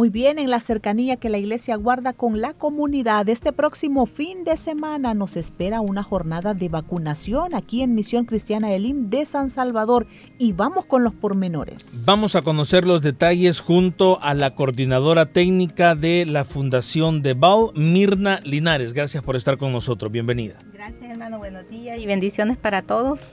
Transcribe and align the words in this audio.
Muy 0.00 0.08
bien, 0.08 0.38
en 0.38 0.48
la 0.48 0.60
cercanía 0.60 1.18
que 1.18 1.28
la 1.28 1.36
iglesia 1.36 1.76
guarda 1.76 2.14
con 2.14 2.40
la 2.40 2.54
comunidad, 2.54 3.28
este 3.28 3.52
próximo 3.52 4.06
fin 4.06 4.44
de 4.44 4.56
semana 4.56 5.12
nos 5.12 5.36
espera 5.36 5.82
una 5.82 6.02
jornada 6.02 6.54
de 6.54 6.70
vacunación 6.70 7.54
aquí 7.54 7.82
en 7.82 7.94
Misión 7.94 8.24
Cristiana 8.24 8.72
Elim 8.72 9.10
de 9.10 9.26
San 9.26 9.50
Salvador 9.50 10.06
y 10.38 10.54
vamos 10.54 10.86
con 10.86 11.04
los 11.04 11.12
pormenores. 11.12 12.06
Vamos 12.06 12.34
a 12.34 12.40
conocer 12.40 12.86
los 12.86 13.02
detalles 13.02 13.60
junto 13.60 14.18
a 14.22 14.32
la 14.32 14.54
coordinadora 14.54 15.26
técnica 15.26 15.94
de 15.94 16.24
la 16.24 16.46
Fundación 16.46 17.20
de 17.20 17.34
Bal, 17.34 17.66
Mirna 17.74 18.40
Linares. 18.42 18.94
Gracias 18.94 19.22
por 19.22 19.36
estar 19.36 19.58
con 19.58 19.70
nosotros, 19.70 20.10
bienvenida. 20.10 20.54
Gracias 20.72 21.10
hermano, 21.10 21.36
buenos 21.36 21.68
días 21.68 21.98
y 21.98 22.06
bendiciones 22.06 22.56
para 22.56 22.80
todos. 22.80 23.32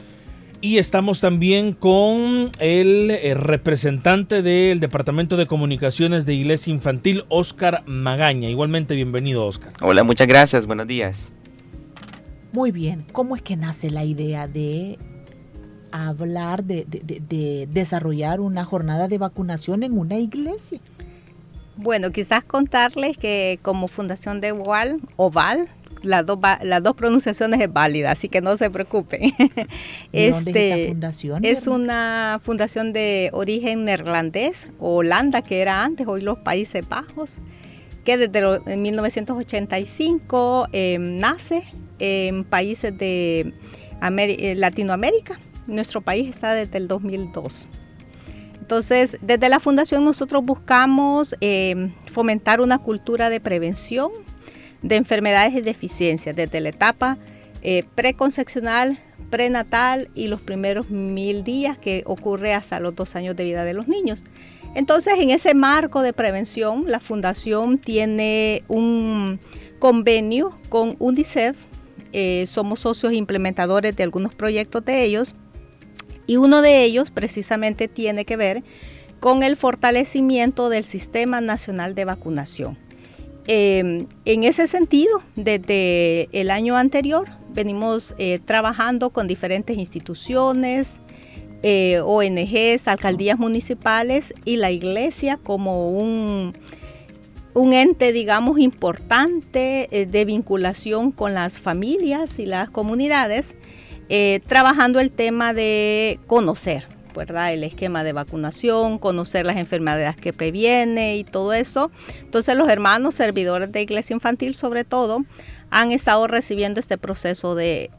Y 0.60 0.80
estamos 0.80 1.22
también 1.22 1.74
con 1.74 2.50
el, 2.58 3.12
eh, 3.12 3.36
representante 3.36 4.42
del 4.42 4.80
Departamento 4.80 5.38
de 5.38 5.46
Comunicaciones 5.46 6.26
de 6.26 6.34
Iglesia 6.34 6.74
Infantil, 6.74 7.26
Oscar 7.30 7.84
Magaña. 7.86 8.50
Igualmente, 8.50 8.96
bienvenido, 8.96 9.46
Oscar. 9.46 9.74
Hola, 9.82 10.04
muchas 10.04 10.26
gracias. 10.26 10.66
Buenos 10.66 10.88
días. 10.88 11.32
Muy 12.54 12.72
bien. 12.72 13.06
¿Cómo 13.12 13.36
es 13.36 13.44
que 13.44 13.56
nace 13.56 13.92
la 13.92 14.04
idea 14.04 14.48
de 14.48 14.98
hablar, 15.92 16.64
de, 16.64 16.86
de 16.88 17.68
desarrollar 17.72 18.40
una 18.40 18.66
jornada 18.66 19.08
de 19.08 19.20
vacunación 19.20 19.84
en 19.84 19.96
una 19.96 20.18
iglesia? 20.18 20.80
Bueno, 21.76 22.10
quizás 22.10 22.44
contarles 22.44 23.16
que 23.16 23.60
como 23.62 23.88
Fundación 23.88 24.42
de 24.42 24.54
Oval, 24.54 25.00
Oval 25.18 25.70
las 26.08 26.26
dos, 26.26 26.40
las 26.64 26.82
dos 26.82 26.96
pronunciaciones 26.96 27.60
es 27.62 27.72
válida, 27.72 28.12
así 28.12 28.30
que 28.30 28.42
no 28.42 28.58
se 28.58 28.70
preocupen. 28.70 29.34
este, 30.12 30.84
es 30.84 30.90
fundación? 30.90 31.46
Es 31.46 31.68
una 31.68 32.40
fundación 32.44 32.94
de 32.94 33.30
origen 33.34 33.86
neerlandés, 33.86 34.70
Holanda, 34.80 35.42
que 35.42 35.62
era 35.62 35.84
antes, 35.84 36.08
hoy 36.08 36.22
los 36.22 36.40
Países 36.40 36.88
Bajos, 36.88 37.40
que 38.04 38.18
desde 38.18 38.78
1985 38.78 40.70
em, 40.72 41.18
nace 41.18 41.64
en 42.00 42.44
países 42.46 42.98
de 42.98 43.54
eh, 44.02 44.56
Latinoamérica. 44.56 45.40
Nuestro 45.68 46.02
país 46.02 46.30
está 46.30 46.54
desde 46.54 46.78
el 46.78 46.88
2002. 46.88 47.68
Entonces, 48.62 49.18
desde 49.22 49.50
la 49.50 49.60
fundación 49.60 50.04
nosotros 50.04 50.44
buscamos 50.44 51.36
em, 51.42 51.94
fomentar 52.12 52.62
una 52.62 52.78
cultura 52.78 53.30
de 53.30 53.40
prevención 53.40 54.12
de 54.88 54.96
enfermedades 54.96 55.54
y 55.54 55.62
deficiencias 55.62 56.36
desde 56.36 56.62
la 56.62 56.70
etapa 56.70 57.18
eh, 57.62 57.84
preconcepcional, 57.96 59.00
prenatal 59.30 60.10
y 60.16 60.28
los 60.28 60.42
primeros 60.42 60.90
mil 60.90 61.44
días 61.44 61.78
que 61.78 62.04
ocurre 62.06 62.54
hasta 62.54 62.80
los 62.80 62.96
dos 62.96 63.16
años 63.16 63.36
de 63.36 63.44
vida 63.44 63.64
de 63.66 63.74
los 63.74 63.88
niños. 63.88 64.24
Entonces, 64.76 65.16
en 65.20 65.32
ese 65.32 65.54
marco 65.54 66.02
de 66.02 66.14
prevención, 66.14 66.86
la 66.88 67.00
Fundación 67.00 67.80
tiene 67.80 68.64
un 68.68 69.40
convenio 69.80 70.58
con 70.70 70.96
UNICEF. 71.00 71.58
Eh, 72.14 72.46
somos 72.48 72.80
socios 72.80 73.12
implementadores 73.14 73.96
de 73.96 74.04
algunos 74.04 74.34
proyectos 74.34 74.86
de 74.86 75.04
ellos 75.04 75.36
y 76.26 76.38
uno 76.38 76.62
de 76.62 76.84
ellos 76.84 77.12
precisamente 77.12 77.88
tiene 77.88 78.24
que 78.24 78.38
ver 78.38 78.64
con 79.20 79.44
el 79.44 79.58
fortalecimiento 79.58 80.70
del 80.70 80.86
Sistema 80.86 81.42
Nacional 81.42 81.96
de 81.96 82.06
Vacunación. 82.06 82.78
Em, 83.50 84.08
en 84.26 84.44
ese 84.44 84.68
sentido, 84.68 85.24
desde 85.38 86.28
el 86.34 86.52
año 86.52 86.76
anterior 86.76 87.30
venimos 87.50 88.14
eh, 88.18 88.40
trabajando 88.44 89.10
con 89.10 89.26
diferentes 89.26 89.78
instituciones, 89.78 91.00
eh, 91.64 92.02
ONGs, 92.04 92.90
alcaldías 92.90 93.40
municipales 93.40 94.34
y 94.44 94.58
la 94.58 94.70
iglesia 94.70 95.40
como 95.42 95.92
un, 95.92 96.54
un 97.54 97.74
ente, 97.74 98.12
digamos, 98.12 98.60
importante 98.60 99.88
eh, 99.92 100.06
de 100.06 100.26
vinculación 100.26 101.14
con 101.14 101.34
las 101.34 101.58
familias 101.58 102.40
y 102.40 102.46
las 102.46 102.70
comunidades, 102.70 103.56
trabajando 104.48 105.02
el 105.02 105.12
tema 105.12 105.54
de 105.54 106.18
conocer, 106.28 106.88
el 107.22 107.64
esquema 107.64 108.04
de 108.04 108.14
vacunación, 108.14 108.98
conocer 109.00 109.46
las 109.46 109.58
enfermedades 109.58 110.16
que 110.16 110.34
previene 110.34 111.18
y 111.18 111.24
todo 111.24 111.54
eso. 111.54 111.92
Entonces 112.22 112.56
los 112.56 112.70
hermanos 112.70 113.16
servidores 113.16 113.72
de 113.72 113.82
iglesia 113.82 114.14
infantil 114.14 114.56
sobre 114.56 114.84
todo 114.84 115.26
han 115.70 115.92
estado 115.92 116.28
recibiendo 116.28 116.80
este 116.80 116.98
proceso 116.98 117.56
de, 117.56 117.90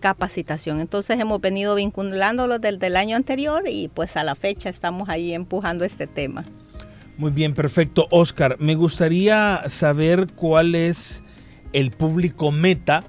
capacitación. 0.00 0.80
Entonces 0.80 1.20
hemos 1.20 1.40
venido 1.40 1.74
vinculándolo 1.74 2.58
desde 2.58 2.86
el 2.86 2.96
año 2.96 3.16
anterior 3.16 3.64
y 3.68 3.88
pues 3.88 4.16
a 4.16 4.24
la 4.24 4.34
fecha 4.34 4.68
estamos 4.68 5.08
ahí 5.08 5.32
empujando 5.32 5.84
este 5.84 6.06
tema. 6.06 6.44
Muy 7.18 7.30
bien, 7.30 7.54
perfecto. 7.54 8.08
Oscar, 8.10 8.56
me 8.58 8.74
gustaría 8.74 9.62
saber 9.68 10.28
cuál 10.34 10.74
es 10.74 11.22
el 11.72 11.90
público 11.90 12.50
meta 12.52 13.04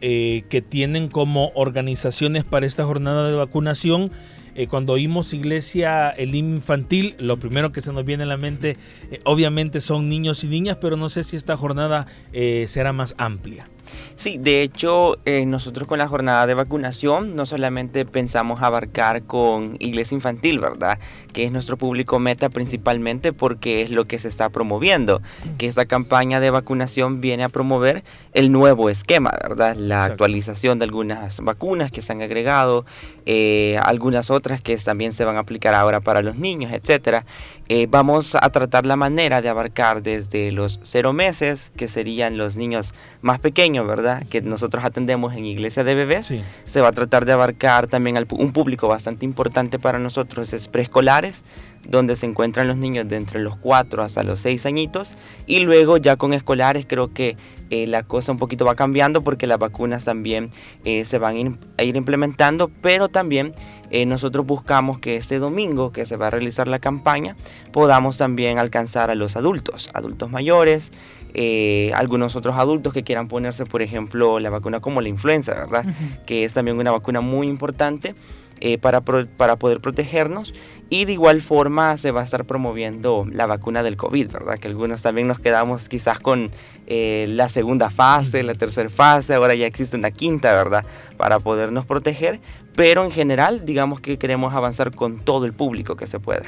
eh, 0.00 0.44
que 0.48 0.62
tienen 0.62 1.08
como 1.08 1.50
organizaciones 1.54 2.44
para 2.44 2.66
esta 2.66 2.84
jornada 2.84 3.28
de 3.28 3.34
vacunación 3.34 4.12
eh, 4.58 4.66
cuando 4.66 4.94
oímos 4.94 5.34
iglesia 5.34 6.10
el 6.10 6.34
infantil, 6.34 7.14
lo 7.20 7.38
primero 7.38 7.70
que 7.70 7.80
se 7.80 7.92
nos 7.92 8.04
viene 8.04 8.24
a 8.24 8.26
la 8.26 8.36
mente 8.36 8.76
eh, 9.12 9.20
obviamente 9.22 9.80
son 9.80 10.08
niños 10.08 10.42
y 10.42 10.48
niñas, 10.48 10.78
pero 10.80 10.96
no 10.96 11.10
sé 11.10 11.22
si 11.22 11.36
esta 11.36 11.56
jornada 11.56 12.08
eh, 12.32 12.64
será 12.66 12.92
más 12.92 13.14
amplia. 13.18 13.68
Sí, 14.16 14.38
de 14.38 14.62
hecho, 14.62 15.16
eh, 15.24 15.46
nosotros 15.46 15.86
con 15.86 15.98
la 15.98 16.08
jornada 16.08 16.46
de 16.46 16.54
vacunación 16.54 17.36
no 17.36 17.46
solamente 17.46 18.04
pensamos 18.04 18.60
abarcar 18.62 19.22
con 19.22 19.76
iglesia 19.78 20.14
infantil, 20.16 20.58
¿verdad? 20.58 20.98
Que 21.32 21.44
es 21.44 21.52
nuestro 21.52 21.76
público 21.76 22.18
meta 22.18 22.48
principalmente 22.48 23.32
porque 23.32 23.82
es 23.82 23.90
lo 23.90 24.06
que 24.06 24.18
se 24.18 24.28
está 24.28 24.48
promoviendo, 24.48 25.22
que 25.56 25.66
esta 25.66 25.86
campaña 25.86 26.40
de 26.40 26.50
vacunación 26.50 27.20
viene 27.20 27.44
a 27.44 27.48
promover 27.48 28.02
el 28.32 28.50
nuevo 28.52 28.90
esquema, 28.90 29.32
¿verdad? 29.42 29.76
La 29.76 30.04
actualización 30.04 30.78
de 30.78 30.84
algunas 30.84 31.40
vacunas 31.40 31.90
que 31.92 32.02
se 32.02 32.12
han 32.12 32.22
agregado, 32.22 32.84
eh, 33.26 33.78
algunas 33.82 34.30
otras 34.30 34.60
que 34.60 34.76
también 34.78 35.12
se 35.12 35.24
van 35.24 35.36
a 35.36 35.40
aplicar 35.40 35.74
ahora 35.74 36.00
para 36.00 36.22
los 36.22 36.36
niños, 36.36 36.72
etcétera. 36.72 37.24
Eh, 37.70 37.86
vamos 37.86 38.34
a 38.34 38.48
tratar 38.48 38.86
la 38.86 38.96
manera 38.96 39.42
de 39.42 39.50
abarcar 39.50 40.02
desde 40.02 40.52
los 40.52 40.80
cero 40.82 41.12
meses, 41.12 41.70
que 41.76 41.86
serían 41.86 42.38
los 42.38 42.56
niños 42.56 42.94
más 43.20 43.40
pequeños, 43.40 43.86
¿verdad? 43.86 44.26
Que 44.30 44.40
nosotros 44.40 44.84
atendemos 44.84 45.34
en 45.34 45.44
Iglesia 45.44 45.84
de 45.84 45.94
Bebés. 45.94 46.32
Se 46.64 46.80
va 46.80 46.88
a 46.88 46.92
tratar 46.92 47.26
de 47.26 47.32
abarcar 47.32 47.86
también 47.86 48.16
un 48.30 48.52
público 48.52 48.88
bastante 48.88 49.26
importante 49.26 49.78
para 49.78 49.98
nosotros, 49.98 50.54
es 50.54 50.66
preescolares, 50.66 51.44
donde 51.86 52.16
se 52.16 52.24
encuentran 52.24 52.68
los 52.68 52.78
niños 52.78 53.06
de 53.06 53.16
entre 53.16 53.40
los 53.40 53.56
4 53.56 54.02
hasta 54.02 54.22
los 54.22 54.40
6 54.40 54.64
añitos. 54.64 55.12
Y 55.46 55.60
luego 55.60 55.98
ya 55.98 56.16
con 56.16 56.32
escolares 56.32 56.86
creo 56.88 57.12
que 57.12 57.36
eh, 57.68 57.86
la 57.86 58.02
cosa 58.02 58.32
un 58.32 58.38
poquito 58.38 58.64
va 58.64 58.76
cambiando 58.76 59.22
porque 59.22 59.46
las 59.46 59.58
vacunas 59.58 60.04
también 60.04 60.50
eh, 60.84 61.04
se 61.04 61.18
van 61.18 61.58
a 61.76 61.82
ir 61.82 61.96
implementando, 61.96 62.70
pero 62.80 63.08
también 63.08 63.52
eh, 63.90 64.06
nosotros 64.06 64.46
buscamos 64.46 64.98
que 64.98 65.16
este 65.16 65.38
domingo 65.38 65.92
que 65.92 66.04
se 66.06 66.16
va 66.16 66.26
a 66.26 66.30
realizar 66.30 66.68
la 66.68 66.78
campaña 66.78 67.36
podamos 67.72 68.18
también 68.18 68.58
alcanzar 68.58 69.10
a 69.10 69.14
los 69.14 69.36
adultos, 69.36 69.90
adultos 69.94 70.30
mayores, 70.30 70.92
eh, 71.34 71.90
algunos 71.94 72.36
otros 72.36 72.56
adultos 72.56 72.92
que 72.92 73.02
quieran 73.02 73.28
ponerse, 73.28 73.64
por 73.64 73.82
ejemplo, 73.82 74.40
la 74.40 74.50
vacuna 74.50 74.80
como 74.80 75.00
la 75.00 75.08
influenza, 75.08 75.54
¿verdad? 75.54 75.84
Que 76.26 76.44
es 76.44 76.54
también 76.54 76.78
una 76.78 76.90
vacuna 76.90 77.20
muy 77.20 77.48
importante 77.48 78.14
eh, 78.60 78.78
para, 78.78 79.02
para 79.02 79.56
poder 79.56 79.80
protegernos. 79.80 80.54
Y 80.90 81.04
de 81.04 81.12
igual 81.12 81.42
forma 81.42 81.98
se 81.98 82.12
va 82.12 82.22
a 82.22 82.24
estar 82.24 82.46
promoviendo 82.46 83.26
la 83.30 83.46
vacuna 83.46 83.82
del 83.82 83.98
COVID, 83.98 84.30
¿verdad? 84.32 84.58
Que 84.58 84.68
algunos 84.68 85.02
también 85.02 85.28
nos 85.28 85.38
quedamos 85.38 85.88
quizás 85.90 86.18
con 86.18 86.50
la 86.86 87.50
segunda 87.50 87.90
fase, 87.90 88.42
la 88.42 88.54
tercera 88.54 88.88
fase, 88.88 89.34
ahora 89.34 89.54
ya 89.54 89.66
existe 89.66 89.98
una 89.98 90.10
quinta, 90.10 90.50
¿verdad? 90.54 90.86
Para 91.18 91.38
podernos 91.38 91.84
proteger 91.84 92.40
pero 92.78 93.04
en 93.04 93.10
general 93.10 93.64
digamos 93.64 94.00
que 94.00 94.18
queremos 94.18 94.54
avanzar 94.54 94.94
con 94.94 95.18
todo 95.18 95.46
el 95.46 95.52
público 95.52 95.96
que 95.96 96.06
se 96.06 96.20
pueda. 96.20 96.44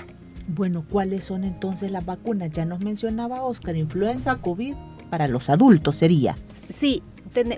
Bueno, 0.46 0.84
¿cuáles 0.88 1.24
son 1.24 1.42
entonces 1.42 1.90
las 1.90 2.06
vacunas? 2.06 2.52
Ya 2.52 2.64
nos 2.64 2.84
mencionaba 2.84 3.42
Oscar, 3.42 3.74
influenza, 3.74 4.36
COVID, 4.36 4.76
para 5.10 5.26
los 5.26 5.50
adultos 5.50 5.96
sería. 5.96 6.36
Sí, 6.68 7.02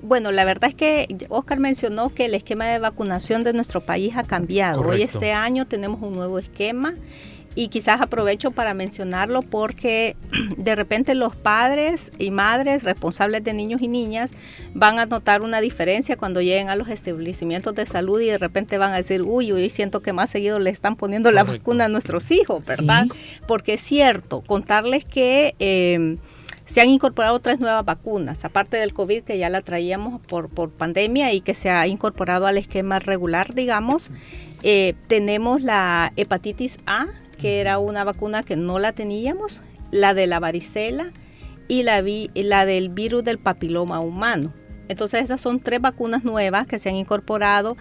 bueno, 0.03 0.33
la 0.33 0.47
verdad 0.47 0.71
es 0.71 0.75
que 0.75 1.07
Oscar 1.29 1.61
mencionó 1.61 2.15
que 2.15 2.25
el 2.25 2.35
esquema 2.35 2.65
de 2.65 2.79
vacunación 2.79 3.45
de 3.45 3.53
nuestro 3.53 3.83
país 3.83 4.17
ha 4.17 4.23
cambiado. 4.23 4.81
Hoy 4.81 5.03
este 5.03 5.35
año 5.35 5.67
tenemos 5.67 6.01
un 6.01 6.15
nuevo 6.15 6.39
esquema 6.39 6.95
y 7.55 7.69
quizás 7.69 8.01
aprovecho 8.01 8.51
para 8.51 8.75
mencionarlo 8.75 9.43
porque 9.43 10.17
de 10.57 10.75
repente 10.75 11.15
los 11.15 11.37
padres 11.37 12.13
y 12.19 12.31
madres 12.31 12.85
responsables 12.85 13.45
de 13.45 13.53
niños 13.53 13.83
y 13.83 13.89
niñas 13.89 14.33
van 14.75 14.99
a 14.99 15.07
notar 15.07 15.43
una 15.43 15.61
diferencia 15.61 16.17
cuando 16.17 16.41
lleguen 16.41 16.69
a 16.69 16.77
los 16.77 16.89
establecimientos 16.89 17.75
de 17.75 17.87
salud 17.87 18.21
y 18.21 18.27
de 18.27 18.39
repente 18.39 18.79
van 18.79 18.93
a 18.93 18.97
decir, 18.97 19.23
uy, 19.23 19.53
hoy 19.53 19.69
siento 19.71 20.01
que 20.01 20.13
más 20.13 20.31
seguido 20.31 20.59
le 20.59 20.71
están 20.71 20.97
poniendo 20.97 21.31
la 21.31 21.45
vacuna 21.45 21.87
a 21.87 21.89
nuestros 21.89 22.31
hijos, 22.31 22.63
¿verdad? 22.67 23.07
Porque 23.47 23.75
es 23.75 23.83
cierto, 23.83 24.43
contarles 24.43 25.05
que... 25.05 25.55
Eh, 25.59 26.17
se 26.65 26.81
han 26.81 26.89
incorporado 26.89 27.39
tres 27.41 27.61
nuevas 27.61 27.85
vacunas, 27.85 28.45
aparte 28.45 28.77
del 28.77 28.95
COVID 28.95 29.25
que 29.25 29.37
ya 29.37 29.51
la 29.51 29.61
traíamos 29.61 30.21
por, 30.23 30.49
por 30.49 30.71
pandemia 30.71 31.33
y 31.33 31.41
que 31.41 31.55
se 31.55 31.69
ha 31.69 31.87
incorporado 31.87 32.47
al 32.47 32.57
esquema 32.57 32.99
regular, 32.99 33.53
digamos. 33.53 34.11
Eh, 34.63 34.95
tenemos 35.09 35.63
la 35.63 36.13
hepatitis 36.17 36.79
A, 36.87 37.09
que 37.43 37.61
era 37.61 37.81
una 37.81 38.05
vacuna 38.05 38.45
que 38.45 38.55
no 38.55 38.79
la 38.79 38.93
teníamos, 38.93 39.63
la 39.91 40.15
de 40.15 40.29
la 40.29 40.39
varicela 40.39 41.11
y 41.67 41.83
la, 41.83 42.05
la 42.35 42.65
del 42.67 42.89
virus 42.89 43.25
del 43.25 43.41
papiloma 43.41 43.99
humano. 43.99 44.53
Entonces 44.87 45.25
esas 45.25 45.41
son 45.41 45.59
tres 45.59 45.81
vacunas 45.81 46.23
nuevas 46.23 46.69
que 46.69 46.79
se 46.79 46.89
han 46.89 46.95
incorporado. 46.95 47.77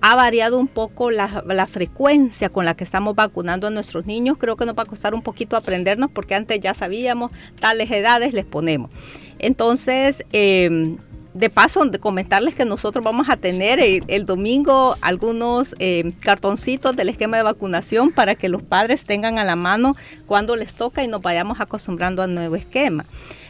Ha 0.00 0.16
variado 0.16 0.58
un 0.58 0.66
poco 0.66 1.10
la, 1.10 1.44
la, 1.46 1.66
frecuencia 1.66 2.48
con 2.48 2.64
la 2.64 2.74
que 2.74 2.84
estamos 2.84 3.14
vacunando 3.14 3.66
a 3.66 3.70
nuestros 3.70 4.06
niños. 4.06 4.38
Creo 4.38 4.56
que 4.56 4.64
nos 4.64 4.78
va 4.78 4.84
a 4.84 4.86
costar 4.86 5.14
un 5.14 5.20
poquito 5.20 5.58
aprendernos 5.58 6.10
porque 6.10 6.34
antes 6.34 6.58
ya 6.58 6.72
sabíamos 6.72 7.32
tales 7.60 7.90
edades 7.90 8.32
les 8.32 8.46
ponemos. 8.46 8.90
Entonces, 9.38 10.24
eh, 10.32 10.96
de 11.34 11.48
paso, 11.48 11.84
de 11.86 11.98
comentarles 11.98 12.54
que 12.54 12.64
nosotros 12.64 13.04
vamos 13.04 13.28
a 13.30 13.36
tener 13.36 13.80
el, 13.80 14.24
domingo 14.24 14.96
algunos 15.00 15.74
eh, 15.78 16.12
cartoncitos 16.20 16.94
del 16.94 17.08
esquema 17.08 17.38
de 17.38 17.42
vacunación 17.42 18.12
para 18.12 18.34
que 18.34 18.48
los 18.48 18.62
padres 18.62 19.06
tengan 19.06 19.38
a 19.38 19.44
la 19.44 19.56
mano 19.56 19.96
cuando 20.26 20.56
les 20.56 20.74
toca 20.74 21.02
y 21.02 21.08
nos 21.08 21.22
vayamos 21.22 21.60
acostumbrando 21.60 22.22
al 22.22 22.34
nuevo 22.34 22.56
esquema. 22.56 23.04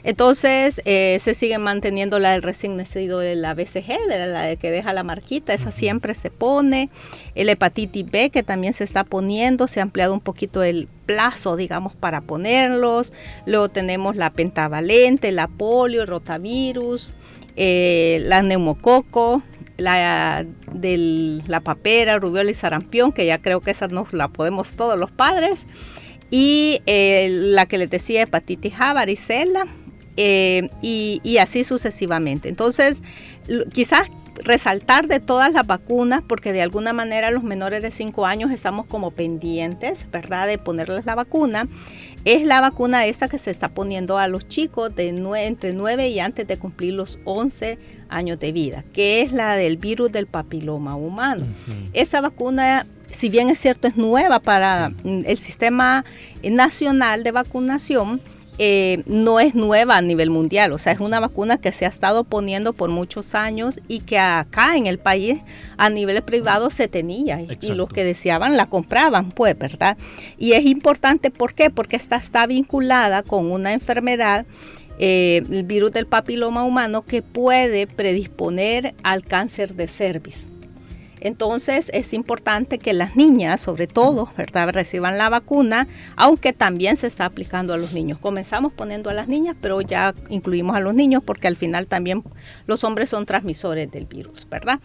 Entonces, 0.04 0.80
eh, 0.84 1.18
se 1.20 1.34
sigue 1.34 1.58
manteniendo 1.58 2.18
la 2.18 2.32
del 2.32 2.42
recién 2.42 2.76
nacido 2.76 3.20
de 3.20 3.36
la 3.36 3.54
BCG, 3.54 4.08
la 4.08 4.42
de 4.42 4.56
que 4.56 4.72
deja 4.72 4.92
la 4.92 5.04
marquita, 5.04 5.54
esa 5.54 5.70
siempre 5.70 6.16
se 6.16 6.28
pone. 6.28 6.90
El 7.36 7.48
hepatitis 7.48 8.10
B, 8.10 8.30
que 8.30 8.42
también 8.42 8.72
se 8.72 8.82
está 8.82 9.04
poniendo, 9.04 9.68
se 9.68 9.78
ha 9.78 9.84
ampliado 9.84 10.12
un 10.12 10.20
poquito 10.20 10.64
el 10.64 10.88
plazo, 11.06 11.54
digamos, 11.54 11.94
para 11.94 12.20
ponerlos. 12.20 13.12
Luego 13.46 13.68
tenemos 13.68 14.16
la 14.16 14.30
pentavalente, 14.30 15.30
la 15.30 15.46
polio, 15.46 16.02
el 16.02 16.08
rotavirus 16.08 17.14
eh, 17.56 18.22
la 18.24 18.42
neumococo, 18.42 19.42
la 19.76 20.46
de 20.72 21.40
la 21.46 21.60
papera, 21.60 22.18
rubiola 22.18 22.50
y 22.50 22.54
sarampión, 22.54 23.12
que 23.12 23.26
ya 23.26 23.38
creo 23.38 23.60
que 23.60 23.70
esa 23.70 23.88
nos 23.88 24.12
la 24.12 24.28
podemos 24.28 24.72
todos 24.72 24.98
los 24.98 25.10
padres, 25.10 25.66
y 26.30 26.80
eh, 26.86 27.28
la 27.30 27.66
que 27.66 27.78
les 27.78 27.90
decía 27.90 28.22
hepatitis 28.22 28.74
A, 28.80 28.94
varicela, 28.94 29.66
eh, 30.16 30.68
y, 30.82 31.20
y, 31.24 31.38
así 31.38 31.64
sucesivamente. 31.64 32.48
Entonces, 32.48 33.02
quizás 33.72 34.10
resaltar 34.36 35.08
de 35.08 35.20
todas 35.20 35.52
las 35.52 35.66
vacunas, 35.66 36.22
porque 36.26 36.52
de 36.52 36.62
alguna 36.62 36.92
manera 36.92 37.30
los 37.30 37.42
menores 37.42 37.82
de 37.82 37.90
5 37.90 38.26
años 38.26 38.50
estamos 38.50 38.86
como 38.86 39.10
pendientes, 39.10 40.10
¿verdad?, 40.10 40.46
de 40.46 40.58
ponerles 40.58 41.06
la 41.06 41.14
vacuna 41.14 41.68
es 42.24 42.44
la 42.44 42.60
vacuna 42.60 43.06
esta 43.06 43.28
que 43.28 43.38
se 43.38 43.50
está 43.50 43.68
poniendo 43.68 44.18
a 44.18 44.28
los 44.28 44.46
chicos 44.46 44.94
de 44.94 45.08
entre 45.08 45.72
9 45.72 46.08
y 46.08 46.20
antes 46.20 46.46
de 46.46 46.58
cumplir 46.58 46.94
los 46.94 47.18
11 47.24 47.78
años 48.08 48.38
de 48.38 48.52
vida, 48.52 48.84
que 48.92 49.22
es 49.22 49.32
la 49.32 49.56
del 49.56 49.76
virus 49.76 50.12
del 50.12 50.26
papiloma 50.26 50.94
humano. 50.94 51.46
Esa 51.92 52.20
vacuna, 52.20 52.86
si 53.10 53.28
bien 53.28 53.48
es 53.48 53.58
cierto, 53.58 53.88
es 53.88 53.96
nueva 53.96 54.38
para 54.40 54.92
el 55.04 55.38
sistema 55.38 56.04
nacional 56.42 57.24
de 57.24 57.32
vacunación, 57.32 58.20
eh, 58.58 59.02
no 59.06 59.40
es 59.40 59.54
nueva 59.54 59.96
a 59.96 60.02
nivel 60.02 60.28
mundial, 60.28 60.72
o 60.72 60.78
sea, 60.78 60.92
es 60.92 61.00
una 61.00 61.20
vacuna 61.20 61.58
que 61.58 61.72
se 61.72 61.86
ha 61.86 61.88
estado 61.88 62.24
poniendo 62.24 62.74
por 62.74 62.90
muchos 62.90 63.34
años 63.34 63.80
y 63.88 64.00
que 64.00 64.18
acá 64.18 64.76
en 64.76 64.86
el 64.86 64.98
país 64.98 65.40
a 65.78 65.88
nivel 65.88 66.22
privado 66.22 66.68
se 66.68 66.86
tenía 66.86 67.40
y 67.40 67.72
los 67.72 67.88
que 67.88 68.04
deseaban 68.04 68.56
la 68.56 68.66
compraban, 68.66 69.30
pues, 69.30 69.58
¿verdad? 69.58 69.96
Y 70.38 70.52
es 70.52 70.66
importante, 70.66 71.30
¿por 71.30 71.54
qué? 71.54 71.70
Porque 71.70 71.96
esta 71.96 72.16
está 72.16 72.46
vinculada 72.46 73.22
con 73.22 73.50
una 73.50 73.72
enfermedad 73.72 74.44
eh, 74.98 75.42
el 75.50 75.64
virus 75.64 75.90
del 75.92 76.06
papiloma 76.06 76.62
humano 76.62 77.02
que 77.02 77.22
puede 77.22 77.86
predisponer 77.86 78.94
al 79.02 79.24
cáncer 79.24 79.74
de 79.74 79.88
cervix. 79.88 80.51
Entonces 81.24 81.88
es 81.94 82.12
importante 82.14 82.80
que 82.80 82.92
las 82.92 83.14
niñas, 83.14 83.60
sobre 83.60 83.86
todo, 83.86 84.28
¿verdad? 84.36 84.70
reciban 84.72 85.18
la 85.18 85.28
vacuna, 85.28 85.86
aunque 86.16 86.52
también 86.52 86.96
se 86.96 87.06
está 87.06 87.26
aplicando 87.26 87.72
a 87.72 87.76
los 87.76 87.92
niños. 87.92 88.18
Comenzamos 88.18 88.72
poniendo 88.72 89.08
a 89.08 89.14
las 89.14 89.28
niñas, 89.28 89.54
pero 89.60 89.80
ya 89.82 90.16
incluimos 90.30 90.74
a 90.74 90.80
los 90.80 90.94
niños 90.94 91.22
porque 91.24 91.46
al 91.46 91.56
final 91.56 91.86
también 91.86 92.24
los 92.66 92.82
hombres 92.82 93.08
son 93.08 93.24
transmisores 93.24 93.88
del 93.92 94.06
virus, 94.06 94.48
¿verdad? 94.50 94.80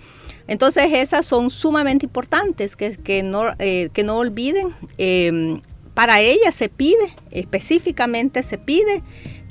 Entonces 0.46 0.94
esas 0.94 1.26
son 1.26 1.50
sumamente 1.50 2.06
importantes 2.06 2.76
que, 2.76 3.24
no, 3.24 3.46
eh, 3.58 3.90
que 3.92 4.04
no 4.04 4.18
olviden. 4.18 4.76
Em, 5.00 5.60
para 5.96 6.22
ellas 6.22 6.54
se 6.54 6.70
pide, 6.70 7.16
específicamente 7.32 8.44
se 8.44 8.60
pide 8.60 9.02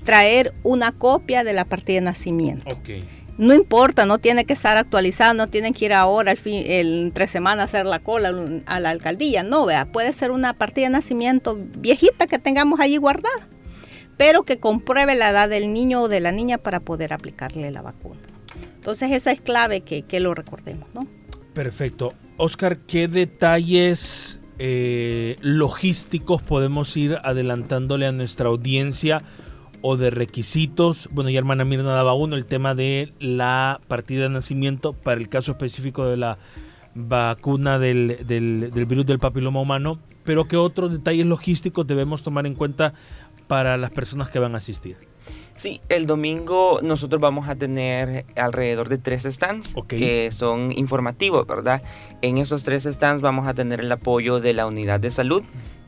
traer 0.04 0.54
una 0.62 0.92
copia 0.92 1.42
de 1.42 1.52
la 1.52 1.64
partida 1.64 1.96
de 1.96 2.02
nacimiento. 2.02 2.78
No 3.38 3.52
importa, 3.52 4.06
no 4.06 4.18
tiene 4.18 4.46
que 4.46 4.54
estar 4.54 4.78
actualizado, 4.78 5.34
no 5.34 5.48
tienen 5.48 5.74
que 5.74 5.84
ir 5.84 5.92
ahora, 5.92 6.32
el 6.32 6.38
fin, 6.38 6.64
el, 6.66 7.10
tres 7.14 7.30
semanas 7.30 7.62
a 7.62 7.64
hacer 7.64 7.86
la 7.86 7.98
cola 7.98 8.34
a 8.64 8.80
la 8.80 8.90
alcaldía. 8.90 9.42
No, 9.42 9.66
vea, 9.66 9.86
puede 9.86 10.12
ser 10.12 10.30
una 10.30 10.54
partida 10.54 10.86
de 10.86 10.90
nacimiento 10.90 11.58
viejita 11.78 12.26
que 12.26 12.38
tengamos 12.38 12.80
allí 12.80 12.96
guardada, 12.96 13.48
pero 14.16 14.44
que 14.44 14.58
compruebe 14.58 15.14
la 15.16 15.30
edad 15.30 15.50
del 15.50 15.72
niño 15.72 16.02
o 16.02 16.08
de 16.08 16.20
la 16.20 16.32
niña 16.32 16.56
para 16.56 16.80
poder 16.80 17.12
aplicarle 17.12 17.70
la 17.70 17.82
vacuna. 17.82 18.20
Entonces 18.76 19.10
esa 19.12 19.32
es 19.32 19.40
clave 19.40 19.82
que, 19.82 20.20
lo 20.20 20.32
recordemos, 20.32 20.88
¿no? 20.94 21.06
Perfecto. 21.52 22.14
Oscar, 22.38 22.78
¿qué 22.78 23.08
detalles 23.08 24.38
eh, 24.58 25.36
logísticos 25.40 26.40
podemos 26.40 26.96
ir 26.96 27.18
adelantándole 27.22 28.06
a 28.06 28.12
nuestra 28.12 28.48
audiencia? 28.48 29.22
O 29.82 29.96
de 29.96 30.10
requisitos. 30.10 31.08
Bueno, 31.12 31.30
ya 31.30 31.38
hermana 31.38 31.64
Mirna 31.64 31.94
daba 31.94 32.14
uno, 32.14 32.36
el 32.36 32.46
tema 32.46 32.74
de 32.74 33.12
la 33.18 33.80
partida 33.88 34.24
de 34.24 34.30
nacimiento 34.30 34.92
para 34.92 35.20
el 35.20 35.28
caso 35.28 35.52
específico 35.52 36.06
de 36.06 36.16
la 36.16 36.38
vacuna 36.96 37.78
del, 37.78 38.26
del, 38.26 38.86
virus 38.86 39.06
del 39.06 39.18
papiloma 39.18 39.60
humano, 39.60 39.98
pero 40.24 40.48
¿qué 40.48 40.56
otros 40.56 40.90
detalles 40.90 41.26
logísticos 41.26 41.86
debemos 41.86 42.22
tomar 42.22 42.46
en 42.46 42.54
cuenta 42.54 42.94
para 43.46 43.76
las 43.76 43.90
personas 43.90 44.30
que 44.30 44.38
van 44.38 44.54
a 44.54 44.58
asistir? 44.58 44.96
Sí, 45.56 45.80
el 45.88 46.06
domingo 46.06 46.80
nosotros 46.82 47.20
vamos 47.20 47.48
a 47.48 47.54
tener 47.54 48.26
alrededor 48.36 48.88
de 48.88 48.98
tres 48.98 49.22
stands 49.24 49.74
que 49.88 50.30
son 50.32 50.72
informativos, 50.72 51.46
¿verdad? 51.46 51.82
En 52.20 52.38
esos 52.38 52.64
tres 52.64 52.84
stands 52.84 53.22
vamos 53.22 53.46
a 53.46 53.54
tener 53.54 53.80
el 53.80 53.90
apoyo 53.90 54.40
de 54.40 54.52
la 54.52 54.66
unidad 54.66 55.00
de 55.00 55.10
salud, 55.10 55.42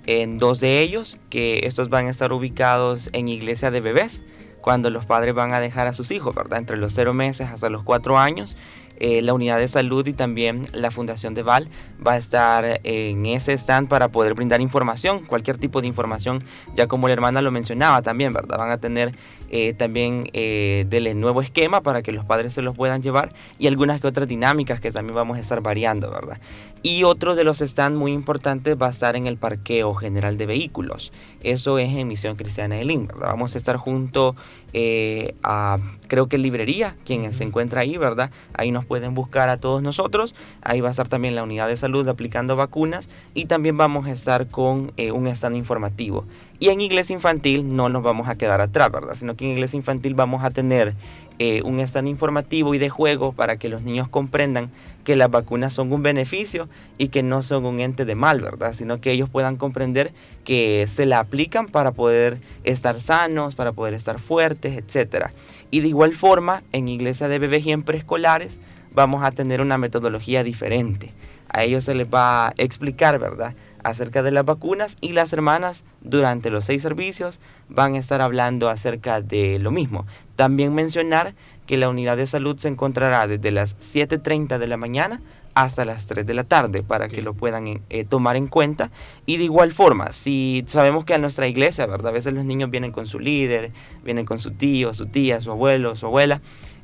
en 0.09 0.39
dos 0.39 0.59
de 0.59 0.81
ellos, 0.81 1.19
que 1.29 1.61
estos 1.65 1.91
van 1.91 2.07
a 2.07 2.11
estar 2.11 2.33
ubicados 2.33 3.11
en 3.13 3.29
iglesia 3.29 3.71
de 3.71 3.83
bebés, 3.83 4.23
cuando 4.63 4.89
los 4.89 5.05
padres 5.05 5.35
van 5.35 5.53
a 5.53 5.61
dejar 5.61 5.87
a 5.87 5.93
sus 5.93 6.11
hijos, 6.11 6.35
¿verdad? 6.35 6.59
Entre 6.59 6.79
los 6.79 6.95
cero 6.95 7.13
meses 7.13 7.49
hasta 7.49 7.69
los 7.69 7.83
cuatro 7.83 8.17
años. 8.17 8.57
Eh, 9.01 9.23
la 9.23 9.33
unidad 9.33 9.59
de 9.59 9.69
salud 9.69 10.05
y 10.09 10.13
también 10.13 10.67
la 10.73 10.91
Fundación 10.91 11.33
de 11.35 11.45
Val 11.45 11.69
va 12.05 12.15
a 12.15 12.17
estar 12.17 12.81
en 12.83 13.27
ese 13.27 13.53
stand 13.53 13.87
para 13.87 14.09
poder 14.09 14.35
brindar 14.35 14.61
información, 14.61 15.25
cualquier 15.25 15.57
tipo 15.57 15.81
de 15.81 15.87
información, 15.87 16.43
ya 16.75 16.89
como 16.89 17.07
la 17.07 17.13
hermana 17.13 17.41
lo 17.41 17.53
mencionaba 17.53 18.03
también, 18.03 18.33
¿verdad? 18.33 18.59
Van 18.59 18.73
a 18.73 18.79
tener 18.79 19.13
eh, 19.51 19.73
también 19.75 20.29
eh, 20.33 20.85
del 20.89 21.21
nuevo 21.21 21.43
esquema 21.43 21.81
para 21.81 22.03
que 22.03 22.11
los 22.11 22.25
padres 22.25 22.55
se 22.55 22.63
los 22.63 22.75
puedan 22.75 23.01
llevar 23.01 23.35
y 23.57 23.69
algunas 23.69 24.01
que 24.01 24.09
otras 24.09 24.27
dinámicas 24.27 24.81
que 24.81 24.91
también 24.91 25.15
vamos 25.15 25.37
a 25.37 25.41
estar 25.41 25.61
variando, 25.61 26.11
¿verdad? 26.11 26.41
Y 26.83 27.05
otro 27.05 27.35
de 27.35 27.45
los 27.45 27.59
stands 27.59 27.99
muy 27.99 28.13
importantes 28.13 28.77
va 28.81 28.87
a 28.87 28.91
estar 28.91 29.17
en 29.17 29.27
el 29.27 29.37
parqueo 29.37 29.95
general 29.95 30.39
de 30.39 30.47
vehículos. 30.47 31.13
Eso 31.43 31.79
es 31.79 31.91
en 31.91 32.07
Misión 32.09 32.37
Cristiana 32.37 32.77
de 32.77 32.85
¿verdad? 32.85 33.29
Vamos 33.29 33.55
a 33.55 33.59
estar 33.59 33.77
junto 33.77 34.37
eh, 34.73 35.35
a, 35.43 35.79
creo 36.07 36.29
que 36.29 36.39
librería, 36.39 36.95
quien 37.05 37.33
se 37.33 37.45
encuentra 37.45 37.81
ahí, 37.81 37.97
¿verdad? 37.97 38.31
Ahí 38.55 38.71
nos 38.71 38.85
pueden 38.85 39.15
buscar 39.15 39.49
a 39.49 39.57
todos 39.57 39.83
nosotros. 39.83 40.35
Ahí 40.63 40.81
va 40.81 40.89
a 40.89 40.91
estar 40.91 41.09
también 41.09 41.35
la 41.35 41.43
unidad 41.43 41.69
de 41.69 41.77
salud 41.77 42.07
aplicando 42.09 42.55
vacunas 42.57 43.09
y 43.35 43.47
también 43.47 43.77
vamos 43.77 44.07
a 44.07 44.13
estar 44.13 44.49
con 44.49 44.93
eh, 44.97 45.13
un 45.13 45.27
stand 45.27 45.57
informativo. 45.57 46.25
Y 46.61 46.69
en 46.69 46.81
iglesia 46.81 47.15
infantil 47.15 47.77
no 47.77 47.89
nos 47.89 48.03
vamos 48.03 48.29
a 48.29 48.37
quedar 48.37 48.61
atrás, 48.61 48.91
¿verdad? 48.91 49.15
Sino 49.15 49.37
que 49.37 49.45
en 49.45 49.53
iglesia 49.53 49.77
infantil 49.77 50.15
vamos 50.15 50.45
a 50.45 50.51
tener 50.51 50.95
eh, 51.39 51.63
un 51.63 51.81
stand 51.81 52.09
informativo 52.09 52.75
y 52.75 52.79
de 52.79 52.89
juego 52.89 53.33
para 53.33 53.59
que 53.59 53.69
los 53.69 53.83
niños 53.83 54.09
comprendan 54.09 54.71
que 55.05 55.17
las 55.17 55.31
vacunas 55.31 55.73
son 55.73 55.93
un 55.93 56.03
beneficio 56.03 56.69
y 56.99 57.09
que 57.09 57.23
no 57.23 57.43
son 57.43 57.65
un 57.65 57.81
ente 57.81 58.05
de 58.05 58.15
mal, 58.15 58.41
¿verdad? 58.41 58.73
Sino 58.73 59.01
que 59.01 59.13
ellos 59.13 59.31
puedan 59.31 59.57
comprender 59.57 60.13
que 60.45 60.87
se 60.89 61.07
la 61.07 61.21
aplican 61.21 61.67
para 61.67 61.93
poder 61.93 62.41
estar 62.65 63.01
sanos, 63.01 63.55
para 63.55 63.73
poder 63.73 63.95
estar 63.95 64.19
fuertes, 64.19 64.77
etc. 64.77 65.29
Y 65.71 65.81
de 65.81 65.89
igual 65.89 66.13
forma, 66.13 66.63
en 66.73 66.89
iglesia 66.89 67.29
de 67.29 67.39
bebés 67.39 67.65
y 67.67 67.73
en 67.73 67.83
preescolares 67.83 68.59
vamos 68.93 69.23
a 69.23 69.31
tener 69.31 69.61
una 69.61 69.79
metodología 69.79 70.43
diferente. 70.43 71.13
A 71.49 71.63
ellos 71.63 71.85
se 71.85 71.95
les 71.95 72.09
va 72.09 72.49
a 72.49 72.55
explicar, 72.57 73.19
¿verdad?, 73.19 73.55
acerca 73.85 74.23
de 74.23 74.31
las 74.31 74.45
vacunas 74.45 74.97
y 75.01 75.13
las 75.13 75.33
hermanas 75.33 75.85
durante 76.01 76.51
los 76.51 76.65
seis 76.65 76.83
servicios 76.83 77.41
van 77.69 77.95
a 77.95 77.99
estar 77.99 78.21
hablando 78.21 78.69
acerca 78.69 79.21
de 79.21 79.59
lo 79.59 79.71
mismo. 79.71 80.07
También 80.37 80.75
mencionar 80.75 81.35
que 81.67 81.77
la 81.77 81.89
unidad 81.89 82.17
de 82.17 82.27
salud 82.27 82.57
se 82.59 82.69
encontrará 82.69 83.27
desde 83.27 83.51
las 83.51 83.79
7.30 83.79 84.59
de 84.59 84.67
la 84.67 84.77
mañana 84.77 85.21
hasta 85.55 85.85
las 85.85 86.07
3 86.07 86.25
de 86.25 86.35
la 86.35 86.45
tarde 86.45 86.83
para 86.83 87.09
que 87.09 87.21
lo 87.21 87.35
puedan 87.35 87.83
eh, 87.91 88.05
tomar 88.05 88.37
en 88.37 88.47
cuenta. 88.47 88.91
Y 89.27 89.39
de 89.39 89.45
igual 89.45 89.73
forma, 89.73 90.13
si 90.13 90.65
sabemos 90.67 91.05
que 91.05 91.15
a 91.15 91.19
nuestra 91.19 91.49
iglesia, 91.49 91.87
¿verdad? 91.87 92.09
A 92.09 92.13
veces 92.13 92.33
los 92.33 92.45
niños 92.45 92.71
vienen 92.71 92.93
con 92.93 93.07
su 93.09 93.19
líder, 93.19 93.73
vienen 94.05 94.25
con 94.25 94.39
su 94.39 94.53
tío, 94.53 94.95
su 94.95 95.07
tía, 95.07 95.41
su 95.41 95.51
abuelo, 95.51 95.97
su 95.97 96.07
abuela. 96.07 96.41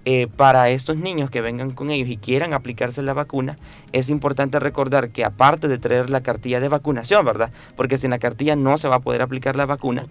Eh, 0.06 0.26
para 0.26 0.68
estos 0.68 0.96
niños 0.96 1.30
que 1.30 1.40
vengan 1.40 1.70
con 1.70 1.90
ellos 1.90 2.10
y 2.10 2.18
quieran 2.18 2.52
aplicarse 2.52 3.00
la 3.00 3.14
vacuna, 3.14 3.56
es 3.92 4.10
importante 4.10 4.60
recordar 4.60 5.08
que 5.10 5.24
aparte 5.24 5.66
de 5.66 5.78
traer 5.78 6.10
la 6.10 6.22
cartilla 6.22 6.60
de 6.60 6.68
vacunación, 6.68 7.24
¿verdad? 7.24 7.50
Porque 7.74 7.96
sin 7.96 8.10
la 8.10 8.18
cartilla 8.18 8.54
no 8.54 8.76
se 8.76 8.86
va 8.86 8.96
a 8.96 9.00
poder 9.00 9.22
aplicar 9.22 9.56
la 9.56 9.64
vacuna, 9.64 10.06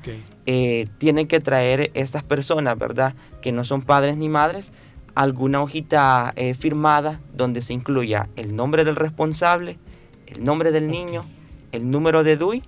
eh, 0.47 0.87
tienen 0.97 1.27
que 1.27 1.39
traer 1.39 1.91
estas 1.93 2.23
personas, 2.23 2.75
¿verdad? 2.79 3.13
Que 3.41 3.51
no 3.51 3.63
son 3.63 3.83
padres 3.83 4.17
ni 4.17 4.29
madres, 4.29 4.71
alguna 5.13 5.61
hojita 5.61 6.33
eh, 6.35 6.55
firmada 6.55 7.19
donde 7.31 7.61
se 7.61 7.73
incluya 7.73 8.29
el 8.35 8.55
nombre 8.55 8.85
del 8.85 8.95
responsable, 8.95 9.77
el 10.25 10.43
nombre 10.43 10.71
del 10.71 10.87
niño, 10.87 11.23
el 11.71 11.91
número 11.91 12.23
de 12.23 12.35
DUI, 12.35 12.63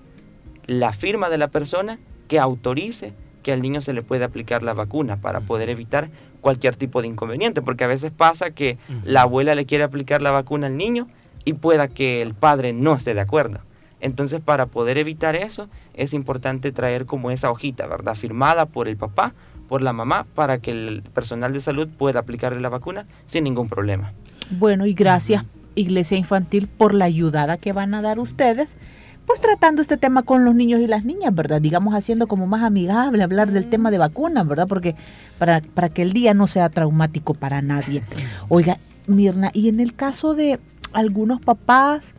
la 0.67 0.93
firma 0.93 1.31
de 1.31 1.39
la 1.39 1.47
persona 1.47 1.97
que 2.27 2.37
autorice 2.37 3.13
que 3.45 3.53
al 3.53 3.61
niño 3.61 3.79
se 3.81 3.93
le 3.93 4.01
puede 4.01 4.23
aplicar 4.23 4.63
la 4.63 4.73
vacuna 4.73 5.17
para 5.17 5.41
poder 5.41 5.69
evitar 5.69 6.09
cualquier 6.41 6.75
tipo 6.75 7.03
de 7.03 7.07
inconveniente, 7.07 7.61
porque 7.61 7.83
a 7.83 7.87
veces 7.87 8.11
pasa 8.11 8.49
que 8.49 8.79
la 9.03 9.21
abuela 9.21 9.53
le 9.53 9.67
quiere 9.67 9.83
aplicar 9.83 10.23
la 10.23 10.31
vacuna 10.31 10.65
al 10.65 10.77
niño 10.77 11.07
y 11.43 11.53
pueda 11.53 11.87
que 11.87 12.23
el 12.23 12.33
padre 12.33 12.73
no 12.73 12.95
esté 12.95 13.13
de 13.13 13.21
acuerdo. 13.21 13.59
Entonces, 14.01 14.41
para 14.41 14.65
poder 14.65 14.97
evitar 14.97 15.35
eso, 15.35 15.69
es 15.93 16.15
importante 16.15 16.71
traer 16.71 17.05
como 17.05 17.29
esa 17.29 17.51
hojita, 17.51 17.85
¿verdad? 17.85 18.15
Firmada 18.15 18.65
por 18.65 18.87
el 18.87 18.97
papá 18.97 19.35
por 19.69 19.81
la 19.81 19.93
mamá 19.93 20.25
para 20.35 20.59
que 20.59 20.71
el 20.71 21.03
personal 21.13 21.53
de 21.53 21.61
salud 21.61 21.87
pueda 21.87 22.19
aplicarle 22.19 22.59
la 22.61 22.69
vacuna 22.69 23.05
sin 23.25 23.43
ningún 23.43 23.69
problema. 23.69 24.13
Bueno, 24.51 24.85
y 24.85 24.93
gracias 24.93 25.43
Iglesia 25.75 26.17
Infantil 26.17 26.67
por 26.67 26.93
la 26.93 27.05
ayudada 27.05 27.57
que 27.57 27.73
van 27.73 27.93
a 27.93 28.01
dar 28.01 28.19
ustedes, 28.19 28.77
pues 29.25 29.41
tratando 29.41 29.81
este 29.81 29.97
tema 29.97 30.23
con 30.23 30.45
los 30.45 30.55
niños 30.55 30.81
y 30.81 30.87
las 30.87 31.05
niñas, 31.05 31.33
¿verdad? 31.33 31.61
Digamos 31.61 31.93
haciendo 31.93 32.27
como 32.27 32.47
más 32.47 32.63
amigable 32.63 33.23
hablar 33.23 33.51
del 33.51 33.69
tema 33.69 33.91
de 33.91 33.97
vacunas, 33.97 34.47
¿verdad? 34.47 34.67
Porque 34.67 34.95
para, 35.37 35.61
para 35.61 35.89
que 35.89 36.01
el 36.01 36.13
día 36.13 36.33
no 36.33 36.47
sea 36.47 36.69
traumático 36.69 37.33
para 37.33 37.61
nadie. 37.61 38.03
Oiga, 38.49 38.77
Mirna, 39.07 39.49
y 39.53 39.69
en 39.69 39.79
el 39.79 39.93
caso 39.93 40.33
de 40.33 40.59
algunos 40.93 41.41
papás, 41.41 42.15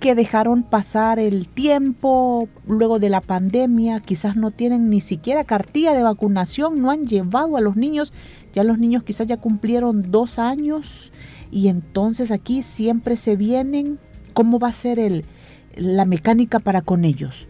que 0.00 0.14
dejaron 0.14 0.62
pasar 0.62 1.18
el 1.18 1.46
tiempo 1.46 2.48
luego 2.66 2.98
de 2.98 3.10
la 3.10 3.20
pandemia, 3.20 4.00
quizás 4.00 4.34
no 4.34 4.50
tienen 4.50 4.88
ni 4.88 5.02
siquiera 5.02 5.44
cartilla 5.44 5.92
de 5.92 6.02
vacunación, 6.02 6.80
no 6.80 6.90
han 6.90 7.04
llevado 7.04 7.58
a 7.58 7.60
los 7.60 7.76
niños, 7.76 8.14
ya 8.54 8.64
los 8.64 8.78
niños 8.78 9.04
quizás 9.04 9.26
ya 9.26 9.36
cumplieron 9.36 10.10
dos 10.10 10.38
años 10.38 11.12
y 11.50 11.68
entonces 11.68 12.30
aquí 12.30 12.62
siempre 12.62 13.18
se 13.18 13.36
vienen, 13.36 13.98
¿cómo 14.32 14.58
va 14.58 14.68
a 14.68 14.72
ser 14.72 14.98
el, 14.98 15.26
la 15.74 16.04
mecánica 16.04 16.58
para 16.58 16.82
con 16.82 17.04
ellos? 17.04 17.46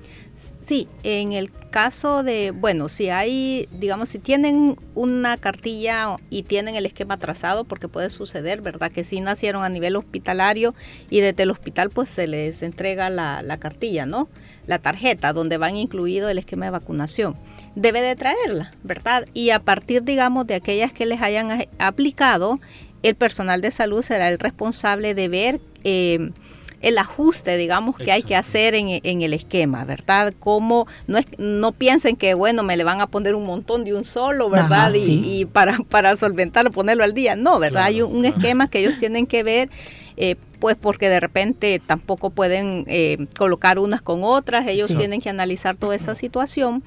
Sí, 0.58 0.88
en 1.02 1.32
el 1.32 1.50
caso 1.52 2.22
de, 2.22 2.52
bueno, 2.52 2.88
si 2.88 3.10
hay, 3.10 3.68
digamos, 3.78 4.08
si 4.08 4.18
tienen 4.18 4.76
una 4.94 5.36
cartilla 5.36 6.16
y 6.30 6.44
tienen 6.44 6.76
el 6.76 6.86
esquema 6.86 7.18
trazado, 7.18 7.64
porque 7.64 7.88
puede 7.88 8.08
suceder, 8.08 8.62
¿verdad? 8.62 8.90
Que 8.90 9.04
si 9.04 9.20
nacieron 9.20 9.64
a 9.64 9.68
nivel 9.68 9.96
hospitalario 9.96 10.74
y 11.10 11.20
desde 11.20 11.42
el 11.42 11.50
hospital 11.50 11.90
pues 11.90 12.08
se 12.08 12.26
les 12.26 12.62
entrega 12.62 13.10
la, 13.10 13.42
la 13.42 13.58
cartilla, 13.58 14.06
¿no? 14.06 14.28
La 14.66 14.78
tarjeta 14.78 15.32
donde 15.32 15.58
van 15.58 15.76
incluido 15.76 16.28
el 16.28 16.38
esquema 16.38 16.66
de 16.66 16.70
vacunación. 16.70 17.34
Debe 17.74 18.00
de 18.00 18.16
traerla, 18.16 18.70
¿verdad? 18.82 19.26
Y 19.34 19.50
a 19.50 19.60
partir, 19.60 20.04
digamos, 20.04 20.46
de 20.46 20.54
aquellas 20.54 20.92
que 20.92 21.04
les 21.04 21.20
hayan 21.20 21.66
aplicado, 21.78 22.60
el 23.02 23.14
personal 23.14 23.60
de 23.60 23.70
salud 23.70 24.02
será 24.02 24.28
el 24.28 24.38
responsable 24.38 25.14
de 25.14 25.28
ver... 25.28 25.60
Eh, 25.84 26.30
el 26.80 26.98
ajuste, 26.98 27.56
digamos, 27.56 27.96
que 27.96 28.10
hay 28.12 28.22
que 28.22 28.36
hacer 28.36 28.74
en, 28.74 29.22
el 29.22 29.34
esquema, 29.34 29.84
¿verdad? 29.84 30.32
Como 30.38 30.86
no, 31.06 31.18
es, 31.18 31.26
no 31.38 31.72
piensen 31.72 32.16
que, 32.16 32.34
bueno, 32.34 32.62
me 32.62 32.76
le 32.76 32.84
van 32.84 33.00
a 33.00 33.06
poner 33.06 33.34
un 33.34 33.44
montón 33.44 33.84
de 33.84 33.94
un 33.94 34.04
solo, 34.04 34.48
¿verdad? 34.48 34.92
y, 34.94 35.44
para, 35.44 35.78
para 35.88 36.16
solventarlo, 36.16 36.70
ponerlo 36.70 37.04
al 37.04 37.12
día. 37.12 37.36
No, 37.36 37.58
¿verdad? 37.58 37.84
hay 37.84 38.02
un, 38.02 38.24
esquema 38.24 38.68
que 38.68 38.80
ellos 38.80 38.96
tienen 38.98 39.26
que 39.26 39.42
ver. 39.42 39.70
Eh, 40.16 40.36
pues 40.58 40.76
porque 40.76 41.08
de 41.08 41.18
repente 41.18 41.80
tampoco 41.84 42.28
pueden 42.28 42.84
eh, 42.86 43.26
colocar 43.38 43.78
unas 43.78 44.02
con 44.02 44.22
otras, 44.22 44.66
ellos 44.68 44.88
tienen 44.88 45.22
que 45.22 45.30
analizar 45.30 45.76
toda 45.76 45.96
esa 45.96 46.14
situación 46.14 46.84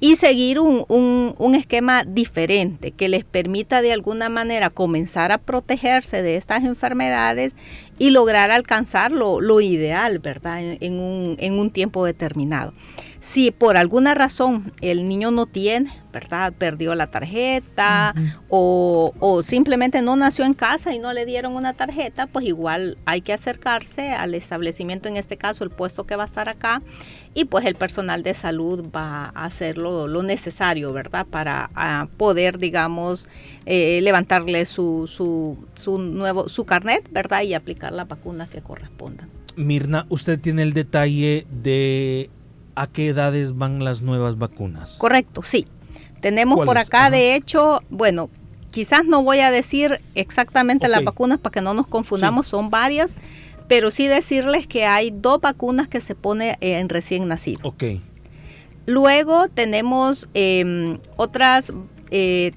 y 0.00 0.16
seguir 0.16 0.60
un, 0.60 0.84
un, 0.88 1.54
esquema 1.54 2.04
diferente 2.04 2.90
que 2.90 3.08
les 3.08 3.24
permita 3.24 3.80
de 3.80 3.92
alguna 3.92 4.28
manera 4.28 4.68
comenzar 4.68 5.32
a 5.32 5.38
protegerse 5.38 6.22
de 6.22 6.36
estas 6.36 6.64
enfermedades 6.64 7.54
y 7.98 8.10
lograr 8.10 8.50
alcanzar 8.50 9.12
lo, 9.12 9.40
lo 9.40 9.60
ideal, 9.60 10.18
¿verdad? 10.18 10.60
En, 10.62 10.98
un, 10.98 11.36
en 11.38 11.58
un 11.58 11.70
tiempo 11.70 12.04
determinado. 12.04 12.74
Si 13.26 13.50
por 13.50 13.78
alguna 13.78 14.14
razón 14.14 14.74
el 14.82 15.08
niño 15.08 15.30
no 15.30 15.46
tiene, 15.46 15.90
¿verdad? 16.12 16.52
Perdió 16.52 16.94
la 16.94 17.06
tarjeta 17.06 18.14
o, 18.50 19.14
o, 19.18 19.42
simplemente 19.42 20.02
no 20.02 20.14
nació 20.14 20.44
en 20.44 20.52
casa 20.52 20.94
y 20.94 20.98
no 20.98 21.10
le 21.14 21.24
dieron 21.24 21.56
una 21.56 21.72
tarjeta, 21.72 22.26
pues 22.26 22.44
igual 22.44 22.98
hay 23.06 23.22
que 23.22 23.32
acercarse 23.32 24.12
al 24.12 24.34
establecimiento, 24.34 25.08
en 25.08 25.16
este 25.16 25.38
caso 25.38 25.64
el 25.64 25.70
puesto 25.70 26.04
que 26.04 26.16
va 26.16 26.24
a 26.24 26.26
estar 26.26 26.50
acá, 26.50 26.82
y 27.32 27.46
pues 27.46 27.64
el 27.64 27.76
personal 27.76 28.22
de 28.22 28.34
salud 28.34 28.90
va 28.94 29.32
a 29.34 29.46
hacer 29.46 29.78
lo, 29.78 30.22
necesario, 30.22 30.92
¿verdad? 30.92 31.26
Para 31.26 31.70
poder, 32.18 32.58
digamos, 32.58 33.26
eh, 33.64 34.00
levantarle 34.02 34.66
su, 34.66 35.06
su, 35.08 35.56
su, 35.74 35.98
nuevo, 35.98 36.50
su 36.50 36.66
carnet, 36.66 37.10
¿verdad? 37.10 37.40
Y 37.40 37.54
aplicar 37.54 37.92
las 37.94 38.06
vacunas 38.06 38.50
que 38.50 38.60
correspondan. 38.60 39.30
Mirna, 39.56 40.04
usted 40.10 40.38
tiene 40.38 40.62
el 40.62 40.74
detalle 40.74 41.46
de 41.50 42.28
a 42.74 42.86
qué 42.86 43.08
edades 43.08 43.56
van 43.56 43.84
las 43.84 44.02
nuevas 44.02 44.38
vacunas. 44.38 44.96
Correcto, 44.98 45.42
sí. 45.42 45.66
Tenemos 46.20 46.64
por 46.64 46.78
acá, 46.78 47.10
de 47.10 47.34
hecho, 47.34 47.82
bueno, 47.90 48.30
quizás 48.70 49.04
no 49.04 49.22
voy 49.22 49.40
a 49.40 49.50
decir 49.50 50.00
exactamente 50.14 50.88
las 50.88 51.04
vacunas 51.04 51.38
para 51.38 51.52
que 51.52 51.60
no 51.60 51.74
nos 51.74 51.86
confundamos, 51.86 52.46
son 52.46 52.70
varias 52.70 53.16
pero 53.68 53.90
sí 53.90 54.06
decirles 54.06 54.66
que 54.66 54.84
hay 54.84 55.10
dos 55.10 55.40
vacunas 55.40 55.88
que 55.88 56.00
se 56.00 56.14
pone 56.14 56.56
en 56.60 56.88
recién 56.88 57.26
nacido. 57.28 57.60
Ok. 57.62 57.84
Luego 58.86 59.48
tenemos 59.48 60.28
em, 60.34 60.98
otras 61.16 61.72
eh, 62.10 62.52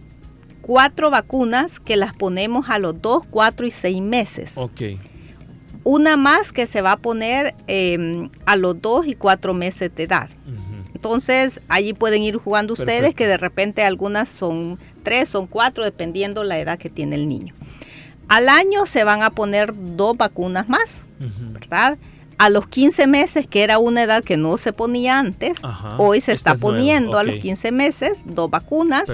cuatro 0.62 1.10
vacunas 1.10 1.80
que 1.80 1.96
las 1.96 2.14
ponemos 2.14 2.70
a 2.70 2.80
los 2.80 3.02
dos, 3.02 3.24
cuatro 3.30 3.66
y 3.66 3.72
seis 3.72 4.02
meses. 4.02 4.58
Ok. 4.58 4.82
Una 5.89 6.17
más 6.17 6.51
que 6.51 6.67
se 6.67 6.82
va 6.82 6.91
a 6.91 6.98
poner 6.98 7.56
em, 7.67 8.29
a 8.46 8.58
los 8.58 8.82
dos 8.82 9.08
y 9.08 9.13
cuatro 9.13 9.53
meses 9.53 9.89
de 9.96 10.03
edad. 10.03 10.29
Entonces, 10.94 11.62
allí 11.70 11.94
pueden 11.94 12.24
ir 12.24 12.36
jugando 12.36 12.74
ustedes, 12.74 13.15
que 13.15 13.25
de 13.25 13.38
repente 13.38 13.84
algunas 13.84 14.27
son 14.27 14.79
tres, 15.03 15.29
son 15.29 15.48
cuatro, 15.48 15.86
dependiendo 15.86 16.44
la 16.44 16.60
edad 16.60 16.77
que 16.77 16.89
tiene 16.89 17.15
el 17.15 17.29
niño. 17.29 17.53
Al 18.27 18.50
año 18.50 18.86
se 18.86 19.06
van 19.06 19.24
a 19.24 19.29
poner 19.29 19.74
dos 19.96 20.17
vacunas 20.17 20.67
más, 20.67 21.06
¿verdad? 21.53 21.98
A 22.38 22.50
los 22.50 22.67
15 22.67 23.08
meses, 23.08 23.48
que 23.48 23.63
era 23.63 23.79
una 23.79 24.03
edad 24.03 24.25
que 24.25 24.36
no 24.36 24.58
se 24.58 24.74
ponía 24.74 25.20
antes, 25.20 25.60
hoy 25.98 26.20
se 26.20 26.34
está 26.34 26.56
poniendo 26.56 27.17
a 27.17 27.24
los 27.24 27.39
15 27.39 27.72
meses 27.72 28.24
dos 28.25 28.50
vacunas. 28.50 29.08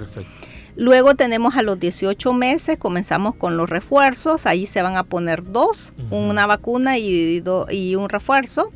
Luego 0.76 1.14
tenemos 1.14 1.56
a 1.56 1.62
los 1.62 1.80
18 1.80 2.34
meses, 2.34 2.78
comenzamos 2.78 3.36
con 3.36 3.58
los 3.58 3.70
refuerzos, 3.70 4.46
ahí 4.46 4.66
se 4.66 4.82
van 4.82 4.98
a 4.98 5.04
poner 5.04 5.44
dos, 5.44 5.94
una 6.10 6.48
vacuna 6.48 6.98
y, 6.98 7.44
y 7.70 7.96
un 7.96 8.10
refuerzo. 8.10 8.72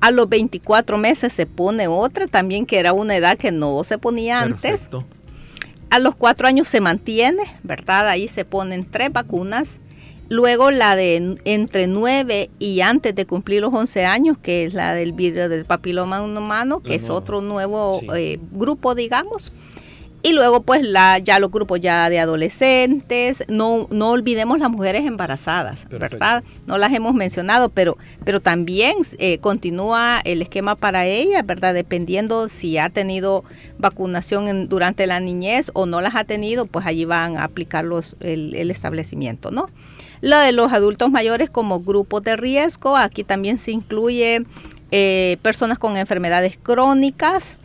A 0.00 0.10
los 0.10 0.28
24 0.28 0.96
meses 0.96 1.32
se 1.32 1.44
pone 1.44 1.88
otra, 1.88 2.28
también 2.28 2.64
que 2.66 2.78
era 2.78 2.92
una 2.92 3.16
edad 3.16 3.36
que 3.36 3.52
no 3.52 3.82
se 3.84 3.98
ponía 3.98 4.40
antes. 4.40 4.88
A 5.90 5.98
los 5.98 6.14
cuatro 6.14 6.46
años 6.46 6.68
se 6.68 6.80
mantiene, 6.80 7.42
¿verdad? 7.62 8.08
Ahí 8.08 8.28
se 8.28 8.44
ponen 8.44 8.84
tres 8.84 9.12
vacunas. 9.12 9.80
Luego 10.30 10.70
la 10.70 10.94
de 10.94 11.38
entre 11.44 11.86
nueve 11.86 12.50
y 12.58 12.82
antes 12.82 13.14
de 13.14 13.26
cumplir 13.26 13.62
los 13.62 13.72
11 13.72 14.04
años, 14.04 14.36
que 14.36 14.64
es 14.64 14.74
la 14.74 14.94
del 14.94 15.12
virus 15.12 15.48
del 15.48 15.64
papiloma 15.64 16.20
humano, 16.20 16.80
que 16.80 16.94
es 16.94 17.08
otro 17.08 17.40
nuevo 17.40 18.00
eh, 18.14 18.38
grupo, 18.52 18.94
digamos. 18.94 19.52
Y 20.28 20.34
luego 20.34 20.60
pues 20.60 20.82
la, 20.82 21.16
ya 21.16 21.38
los 21.38 21.50
grupos 21.50 21.80
ya 21.80 22.10
de 22.10 22.18
adolescentes, 22.18 23.44
no, 23.48 23.88
no 23.90 24.10
olvidemos 24.10 24.58
las 24.58 24.68
mujeres 24.68 25.06
embarazadas, 25.06 25.88
¿verdad? 25.88 26.44
No 26.66 26.76
las 26.76 26.92
hemos 26.92 27.14
mencionado, 27.14 27.70
pero, 27.70 27.96
pero 28.26 28.40
también 28.40 28.96
eh, 29.18 29.38
continúa 29.38 30.20
el 30.22 30.42
esquema 30.42 30.74
para 30.74 31.06
ellas, 31.06 31.46
¿verdad? 31.46 31.72
Dependiendo 31.72 32.48
si 32.48 32.76
ha 32.76 32.90
tenido 32.90 33.42
vacunación 33.78 34.68
durante 34.68 35.06
la 35.06 35.18
niñez 35.18 35.70
o 35.72 35.86
no 35.86 36.02
las 36.02 36.14
ha 36.14 36.24
tenido, 36.24 36.66
pues 36.66 36.84
allí 36.84 37.06
van 37.06 37.38
a 37.38 37.44
aplicar 37.44 37.86
los, 37.86 38.14
el, 38.20 38.54
el 38.54 38.70
establecimiento, 38.70 39.50
¿no? 39.50 39.70
Lo 40.20 40.38
de 40.40 40.52
los 40.52 40.74
adultos 40.74 41.10
mayores 41.10 41.48
como 41.48 41.80
grupos 41.80 42.22
de 42.22 42.36
riesgo, 42.36 42.98
aquí 42.98 43.24
también 43.24 43.56
se 43.56 43.70
incluye 43.70 44.44
eh, 44.90 45.38
personas 45.40 45.78
con 45.78 45.96
enfermedades 45.96 46.58
crónicas, 46.62 47.56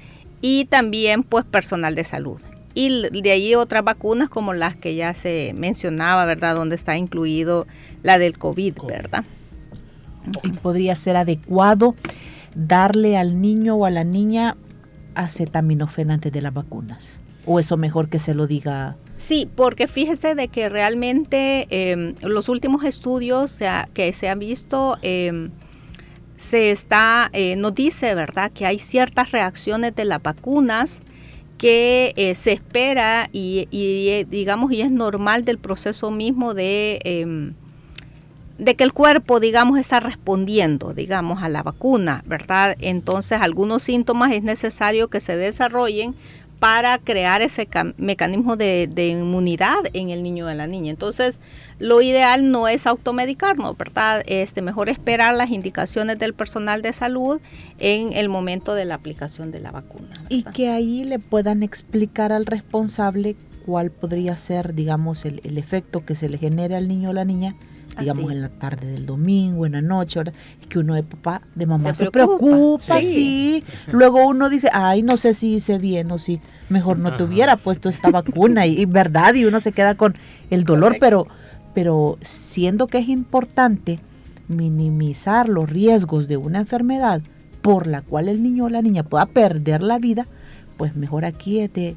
y 0.43 0.65
también 0.65 1.23
pues 1.23 1.45
personal 1.45 1.95
de 1.95 2.03
salud. 2.03 2.39
Y 2.73 3.21
de 3.21 3.31
ahí 3.31 3.55
otras 3.55 3.83
vacunas 3.83 4.29
como 4.29 4.53
las 4.53 4.75
que 4.75 4.95
ya 4.95 5.13
se 5.13 5.53
mencionaba, 5.55 6.25
¿verdad? 6.25 6.55
Donde 6.55 6.75
está 6.75 6.97
incluido 6.97 7.67
la 8.01 8.17
del 8.17 8.37
COVID, 8.37 8.75
¿verdad? 8.87 9.25
Y 10.43 10.49
podría 10.49 10.95
ser 10.95 11.17
adecuado 11.17 11.95
darle 12.55 13.17
al 13.17 13.41
niño 13.41 13.75
o 13.75 13.85
a 13.85 13.91
la 13.91 14.03
niña 14.03 14.57
acetaminofén 15.15 16.11
antes 16.11 16.31
de 16.31 16.41
las 16.41 16.53
vacunas. 16.53 17.19
¿O 17.45 17.59
eso 17.59 17.77
mejor 17.77 18.09
que 18.09 18.19
se 18.19 18.33
lo 18.33 18.47
diga? 18.47 18.95
Sí, 19.17 19.47
porque 19.55 19.87
fíjese 19.87 20.33
de 20.33 20.47
que 20.47 20.69
realmente 20.69 21.67
eh, 21.69 22.15
los 22.21 22.49
últimos 22.49 22.83
estudios 22.83 23.59
que 23.93 24.13
se 24.13 24.29
han 24.29 24.39
visto... 24.39 24.97
Eh, 25.01 25.49
se 26.35 26.71
está, 26.71 27.29
eh, 27.33 27.55
nos 27.55 27.75
dice, 27.75 28.15
¿verdad?, 28.15 28.51
que 28.51 28.65
hay 28.65 28.79
ciertas 28.79 29.31
reacciones 29.31 29.95
de 29.95 30.05
las 30.05 30.21
vacunas 30.21 31.01
que 31.63 32.11
eh, 32.17 32.35
se 32.35 32.51
espera 32.51 33.29
y, 33.31 33.69
eh, 33.71 34.25
digamos, 34.29 34.73
y 34.73 34.81
es 34.81 34.91
normal 34.91 35.45
del 35.45 35.57
proceso 35.57 36.11
mismo 36.11 36.53
de, 36.53 36.99
em, 37.05 37.53
de 38.57 38.75
que 38.75 38.83
el 38.83 38.91
cuerpo, 38.91 39.39
digamos, 39.39 39.79
está 39.79 40.01
respondiendo, 40.01 40.93
digamos, 40.93 41.41
a 41.41 41.47
la 41.47 41.63
vacuna, 41.63 42.21
¿verdad? 42.27 42.75
Entonces, 42.81 43.39
algunos 43.39 43.83
síntomas 43.83 44.33
es 44.33 44.43
necesario 44.43 45.07
que 45.07 45.21
se 45.21 45.37
desarrollen 45.37 46.15
para 46.63 46.97
crear 46.97 47.41
ese 47.41 47.67
mecanismo 47.97 48.55
de, 48.55 48.87
de, 48.89 49.09
inmunidad 49.09 49.79
en 49.91 50.11
el 50.11 50.23
niño 50.23 50.45
o 50.45 50.49
en 50.49 50.57
la 50.57 50.65
niña. 50.65 50.91
Entonces, 50.91 51.41
lo 51.77 52.01
ideal 52.01 52.51
no 52.51 52.69
es 52.69 52.87
automedicarnos, 52.87 53.77
¿verdad? 53.77 54.23
Este, 54.27 54.61
mejor 54.61 54.87
esperar 54.87 55.35
las 55.35 55.49
indicaciones 55.49 56.19
del 56.19 56.33
personal 56.33 56.81
de 56.81 56.93
salud 56.93 57.41
en 57.79 58.13
el 58.13 58.29
momento 58.29 58.75
de 58.75 58.85
la 58.85 58.95
aplicación 58.95 59.51
de 59.51 59.59
la 59.59 59.71
vacuna. 59.71 60.07
Y 60.29 60.43
que 60.43 60.69
ahí 60.69 61.03
le 61.03 61.19
puedan 61.19 61.63
explicar 61.63 62.31
al 62.31 62.45
responsable 62.45 63.35
cuál 63.65 63.91
podría 63.91 64.37
ser, 64.37 64.73
digamos, 64.73 65.25
el, 65.25 65.41
el 65.43 65.57
efecto 65.57 66.05
que 66.05 66.15
se 66.15 66.29
le 66.29 66.37
genere 66.37 66.77
al 66.77 66.87
niño 66.87 67.09
o 67.09 67.13
la 67.13 67.25
niña 67.25 67.57
digamos 67.97 68.31
en 68.31 68.41
la 68.41 68.49
tarde 68.49 68.87
del 68.87 69.05
domingo, 69.05 69.65
en 69.65 69.73
la 69.73 69.81
noche, 69.81 70.19
¿verdad? 70.19 70.33
Es 70.61 70.67
que 70.67 70.79
uno 70.79 70.95
de 70.95 71.03
papá, 71.03 71.41
de 71.55 71.65
mamá 71.65 71.93
se, 71.93 72.09
preocupa, 72.11 73.01
sí. 73.01 73.63
Luego 73.91 74.27
uno 74.27 74.49
dice, 74.49 74.69
ay, 74.73 75.03
no 75.03 75.17
sé 75.17 75.33
si 75.33 75.55
hice 75.55 75.77
bien 75.77 76.11
o 76.11 76.17
si 76.17 76.41
mejor 76.69 76.99
no 76.99 77.15
te 77.15 77.23
hubiera 77.23 77.55
puesto 77.57 77.89
esta 77.89 78.09
vacuna, 78.09 78.65
y, 78.65 78.85
verdad, 78.85 79.35
y 79.35 79.45
uno 79.45 79.59
se 79.59 79.71
queda 79.71 79.95
con 79.95 80.15
el 80.49 80.63
dolor, 80.63 80.97
pero 80.99 81.27
pero 81.73 82.17
siendo 82.21 82.87
que 82.87 82.99
es 82.99 83.09
importante 83.09 83.99
minimizar 84.47 85.49
los 85.49 85.69
riesgos 85.69 86.27
de 86.27 86.37
una 86.37 86.59
enfermedad 86.59 87.21
por 87.61 87.87
la 87.87 88.01
cual 88.01 88.29
el 88.29 88.43
niño 88.43 88.65
o 88.65 88.69
la 88.69 88.81
niña 88.81 89.03
pueda 89.03 89.25
perder 89.25 89.81
la 89.81 89.97
vida, 89.97 90.27
pues 90.77 90.95
mejor 90.95 91.25
aquí 91.25 91.59
es 91.59 91.73
de 91.73 91.95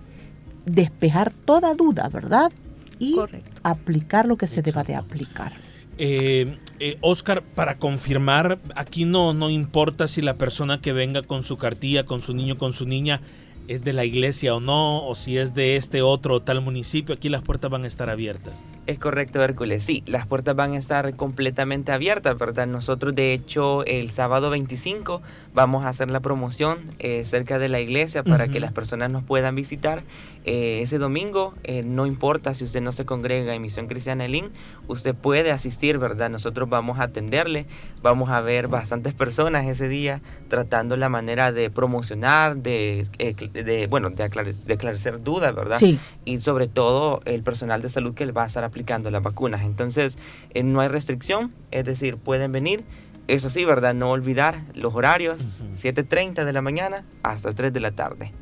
despejar 0.65 1.33
toda 1.33 1.75
duda, 1.75 2.09
¿verdad? 2.09 2.53
Y 2.99 3.17
aplicar 3.63 4.27
lo 4.27 4.37
que 4.37 4.47
se 4.47 4.63
deba 4.63 4.85
de 4.85 4.95
aplicar. 4.95 5.53
Eh, 5.99 6.59
eh, 6.79 6.99
Oscar, 7.01 7.43
para 7.43 7.79
confirmar, 7.79 8.59
aquí 8.75 9.05
no, 9.05 9.33
no 9.33 9.49
importa 9.49 10.09
si 10.09 10.21
la 10.23 10.35
persona 10.35 10.81
que 10.81 10.93
venga 10.93 11.23
con 11.23 11.43
su 11.43 11.57
cartilla, 11.57 12.05
con 12.05 12.21
su 12.21 12.35
niño, 12.35 12.59
con 12.59 12.73
su 12.73 12.87
niña, 12.87 13.21
es 13.69 13.83
de 13.83 13.93
la 13.93 14.05
iglesia 14.05 14.55
o 14.55 14.61
no, 14.61 15.07
o 15.07 15.15
si 15.15 15.39
es 15.39 15.55
de 15.55 15.77
este 15.77 16.03
otro 16.03 16.35
o 16.35 16.43
tal 16.43 16.61
municipio, 16.61 17.15
aquí 17.15 17.29
las 17.29 17.43
puertas 17.43 17.71
van 17.71 17.85
a 17.85 17.87
estar 17.87 18.11
abiertas. 18.11 18.55
Es 18.87 19.01
correcto, 19.01 19.43
Hércules. 19.43 19.83
Sí, 19.83 20.05
las 20.07 20.27
puertas 20.27 20.55
van 20.55 20.75
a 20.75 20.79
estar 20.79 21.17
completamente 21.17 21.91
abiertas, 21.91 22.39
¿verdad? 22.39 22.69
Nosotros, 22.69 23.15
de 23.17 23.33
hecho, 23.33 23.85
el 23.85 24.11
sábado 24.11 24.51
25 24.51 25.23
vamos 25.55 25.85
a 25.85 25.89
hacer 25.89 26.11
la 26.11 26.21
promoción 26.21 26.79
eh, 27.01 27.25
cerca 27.25 27.59
de 27.59 27.69
la 27.69 27.81
iglesia 27.81 28.23
para 28.23 28.47
que 28.47 28.61
las 28.61 28.73
personas 28.73 29.11
nos 29.11 29.25
puedan 29.25 29.57
visitar. 29.57 30.05
Eh, 30.49 30.81
ese 30.81 30.99
domingo, 30.99 31.55
eh, 31.65 31.83
no 31.83 32.07
importa 32.07 32.55
si 32.55 32.63
usted 32.63 32.81
no 32.81 32.93
se 32.93 33.05
congrega 33.05 33.53
en 33.53 33.61
Misión 33.61 33.89
Cristiana 33.89 34.27
Elín, 34.27 34.53
usted 34.87 35.13
puede 35.13 35.51
asistir, 35.51 35.99
¿verdad? 35.99 36.31
Nosotros 36.31 36.69
vamos 36.69 37.01
a 37.01 37.05
atenderle, 37.05 37.67
vamos 38.01 38.31
a 38.31 38.41
ver 38.41 38.69
bastantes 38.69 39.13
personas 39.13 39.67
ese 39.67 39.89
día 39.89 40.23
tratando 40.49 40.97
la 40.97 41.09
manera 41.09 41.51
de 41.51 41.69
promocionar, 41.69 42.59
de, 42.59 43.09
de 43.53 43.89
bueno, 43.89 44.11
de, 44.11 44.23
aclarecer 44.23 45.21
dudas, 45.21 45.53
¿verdad? 45.53 45.79
Sí. 45.79 45.99
Y 46.25 46.39
sobre 46.39 46.69
todo 46.69 47.23
el 47.25 47.43
personal 47.43 47.83
de 47.83 47.89
salud 47.89 48.15
que 48.15 48.31
va 48.31 48.45
a 48.45 48.47
estar 48.47 48.63
aplicando 48.63 49.11
las 49.11 49.25
vacunas. 49.25 49.63
Entonces, 49.65 50.17
eh, 50.55 50.63
no 50.63 50.81
hay 50.81 50.87
restricción, 50.87 51.53
es 51.73 51.85
decir, 51.85 52.19
pueden 52.19 52.53
venir. 52.53 52.85
Eso 53.27 53.51
sí, 53.51 53.65
¿verdad? 53.65 53.95
No 53.95 54.13
olvidar 54.13 54.63
los 54.75 54.95
horarios, 54.95 55.49
7.30 55.83 56.45
de 56.45 56.53
la 56.53 56.63
mañana 56.63 57.05
hasta 57.25 57.53
3 57.53 57.73
de 57.73 57.81
la 57.81 57.91
tarde. 57.91 58.33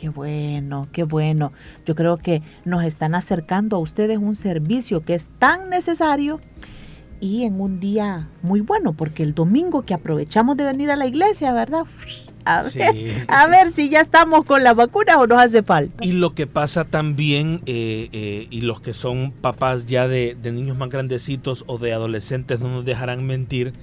Qué 0.00 0.08
bueno, 0.08 0.88
qué 0.92 1.02
bueno. 1.02 1.52
Yo 1.84 1.94
creo 1.94 2.16
que 2.16 2.40
nos 2.64 2.84
están 2.84 3.14
acercando 3.14 3.76
a 3.76 3.80
ustedes 3.80 4.16
un 4.16 4.34
servicio 4.34 5.04
que 5.04 5.14
es 5.14 5.28
tan 5.38 5.68
necesario 5.68 6.40
y 7.20 7.44
en 7.44 7.60
un 7.60 7.80
día 7.80 8.30
muy 8.40 8.62
bueno, 8.62 8.94
porque 8.94 9.22
el 9.22 9.34
domingo 9.34 9.82
que 9.82 9.92
aprovechamos 9.92 10.56
de 10.56 10.64
venir 10.64 10.90
a 10.90 10.96
la 10.96 11.06
iglesia, 11.06 11.52
¿verdad? 11.52 11.84
A 12.46 13.46
ver, 13.46 13.72
si 13.72 13.90
ya 13.90 14.00
estamos 14.00 14.46
con 14.46 14.64
la 14.64 14.72
vacuna 14.72 15.18
o 15.18 15.26
nos 15.26 15.38
hace 15.38 15.62
falta. 15.62 16.02
Y 16.02 16.12
lo 16.12 16.34
que 16.34 16.46
pasa 16.46 16.86
también, 16.86 17.60
eh, 17.66 18.08
eh, 18.12 18.46
y 18.50 18.62
los 18.62 18.80
que 18.80 18.94
son 18.94 19.32
papás 19.32 19.84
ya 19.84 20.08
de, 20.08 20.34
niños 20.42 20.78
más 20.78 20.88
grandecitos 20.88 21.64
o 21.66 21.76
de 21.76 21.92
adolescentes 21.92 22.60
no 22.60 22.70
nos 22.70 22.86
dejarán 22.86 23.26
mentir, 23.26 23.74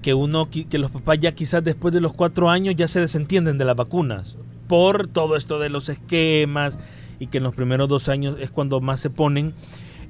que 0.00 0.14
uno 0.14 0.48
que 0.48 0.78
los 0.78 0.90
papás 0.90 1.18
ya 1.20 1.32
quizás 1.32 1.62
después 1.62 1.92
de 1.92 2.00
los 2.00 2.14
cuatro 2.14 2.48
años 2.48 2.74
ya 2.74 2.88
se 2.88 3.00
desentienden 3.00 3.58
de 3.58 3.66
las 3.66 3.76
vacunas 3.76 4.38
por 4.70 5.08
todo 5.08 5.34
esto 5.34 5.58
de 5.58 5.68
los 5.68 5.88
esquemas 5.88 6.78
y 7.18 7.26
que 7.26 7.38
en 7.38 7.42
los 7.42 7.56
primeros 7.56 7.88
dos 7.88 8.08
años 8.08 8.36
es 8.38 8.52
cuando 8.52 8.80
más 8.80 9.00
se 9.00 9.10
ponen 9.10 9.52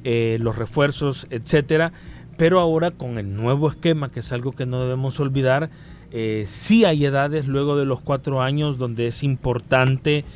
eh, 0.04 0.36
los 0.38 0.54
refuerzos, 0.54 1.26
etcétera. 1.30 1.94
Pero 2.36 2.60
ahora 2.60 2.90
con 2.90 3.16
el 3.16 3.34
nuevo 3.34 3.70
esquema, 3.70 4.10
que 4.10 4.20
es 4.20 4.32
algo 4.32 4.52
que 4.52 4.66
no 4.66 4.82
debemos 4.82 5.18
olvidar, 5.18 5.70
eh, 6.10 6.44
sí 6.46 6.84
hay 6.84 7.06
edades 7.06 7.46
luego 7.46 7.78
de 7.78 7.86
los 7.86 8.02
cuatro 8.02 8.42
años 8.42 8.76
donde 8.76 9.06
es 9.06 9.22
importante 9.22 10.26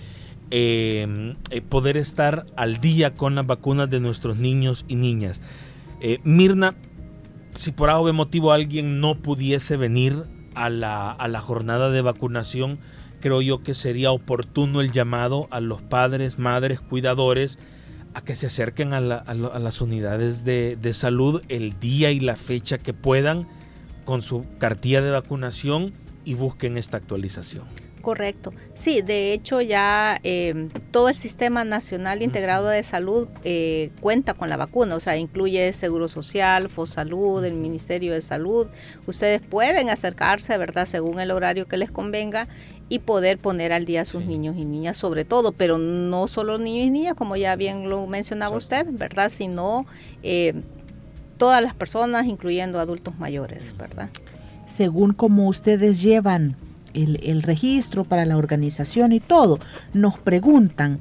eh, 0.51 1.35
poder 1.69 1.99
estar 1.99 2.47
al 2.57 2.81
día 2.81 3.13
con 3.13 3.35
las 3.35 3.47
vacunas 3.47 3.91
de 3.91 4.01
nuestros 4.01 4.39
niños 4.39 4.87
y 4.89 4.97
niñas. 4.97 5.43
Mirna, 6.23 6.75
si 7.57 7.73
por 7.73 7.91
algo 7.91 8.07
de 8.07 8.15
motivo 8.15 8.53
alguien 8.53 9.01
no 9.01 9.17
pudiese 9.17 9.77
venir 9.77 10.25
a 10.55 10.71
la, 10.71 11.11
a 11.11 11.29
la, 11.29 11.41
jornada 11.41 11.91
de 11.91 12.01
vacunación, 12.01 12.79
creo 13.25 13.41
yo 13.41 13.63
que 13.63 13.73
sería 13.73 14.13
oportuno 14.13 14.83
el 14.83 14.93
llamado 14.93 15.49
a 15.51 15.61
los 15.61 15.81
padres, 15.81 16.39
madres, 16.39 16.79
cuidadores, 16.79 17.59
a 18.13 18.21
que 18.21 18.37
se 18.37 18.49
acerquen 18.49 18.93
a, 18.93 19.01
las 19.01 19.81
unidades 19.81 20.45
de, 20.45 20.77
de 20.77 20.93
salud 20.93 21.43
el 21.49 21.81
día 21.81 22.11
y 22.11 22.21
la 22.21 22.37
fecha 22.37 22.77
que 22.77 22.93
puedan 22.93 23.49
con 24.05 24.21
su 24.21 24.45
cartilla 24.59 25.01
de 25.01 25.11
vacunación 25.11 25.95
y 26.27 26.35
busquen 26.35 26.77
esta 26.77 26.99
actualización. 26.99 27.65
Correcto. 28.05 28.53
Sí, 28.75 29.01
de 29.01 29.33
hecho 29.33 29.63
ya 29.63 30.21
em, 30.25 30.69
todo 30.91 31.09
el 31.09 31.15
Sistema 31.15 31.65
Nacional 31.65 32.23
Integrado 32.23 32.69
de 32.69 32.83
Salud 32.83 33.29
eh, 33.45 33.93
cuenta 34.03 34.35
con 34.35 34.51
la 34.51 34.59
vacuna, 34.59 34.95
o 34.95 35.01
sea, 35.01 35.17
incluye 35.17 35.73
Seguro 35.73 36.09
Social, 36.09 36.69
FOSALUD, 36.69 37.47
el 37.47 37.55
Ministerio 37.55 38.13
de 38.13 38.21
Salud. 38.21 38.69
Ustedes 39.07 39.41
pueden 39.41 39.89
acercarse, 39.89 40.59
¿verdad?, 40.59 40.85
según 40.85 41.19
el 41.19 41.31
horario 41.31 41.67
que 41.67 41.79
les 41.79 41.91
convenga 41.91 42.47
y 42.89 42.99
poder 43.01 43.39
poner 43.39 43.73
al 43.73 43.85
día 43.87 44.03
a 44.03 44.05
sus 44.05 44.25
niños 44.25 44.57
y 44.57 44.65
niñas 44.65 44.97
sobre 44.97 45.25
todo, 45.25 45.53
pero 45.53 45.79
no 45.79 46.29
solo 46.29 46.59
niños 46.59 46.87
y 46.87 46.91
niñas, 46.91 47.15
como 47.15 47.37
ya 47.37 47.57
bien 47.57 47.89
lo 47.89 48.07
mencionaba 48.07 48.57
usted, 48.57 48.87
¿verdad?, 48.91 49.29
sino... 49.29 49.87
Eh, 50.23 50.55
todas 51.37 51.63
las 51.63 51.75
personas, 51.75 52.27
incluyendo 52.27 52.81
adultos 52.81 53.19
mayores, 53.19 53.77
¿verdad? 53.77 54.11
Según 54.67 55.13
como 55.13 55.49
ustedes 55.49 56.03
llevan 56.03 56.57
el, 56.95 57.43
registro 57.43 58.05
para 58.05 58.25
la 58.25 58.37
organización 58.37 59.13
y 59.13 59.21
todo, 59.21 59.59
nos 59.93 60.19
preguntan, 60.19 61.01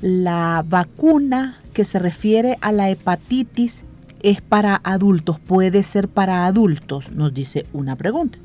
¿la 0.00 0.64
vacuna 0.66 1.60
que 1.74 1.84
se 1.84 1.98
refiere 1.98 2.58
a 2.60 2.72
la 2.72 2.90
hepatitis 2.90 3.84
es 4.22 4.40
para 4.40 4.80
adultos? 4.84 5.40
¿Puede 5.40 5.82
ser 5.82 6.08
para 6.08 6.46
adultos? 6.46 7.10
Nos 7.10 7.34
dice 7.34 7.66
una 7.72 7.96
pregunta. 7.96 8.38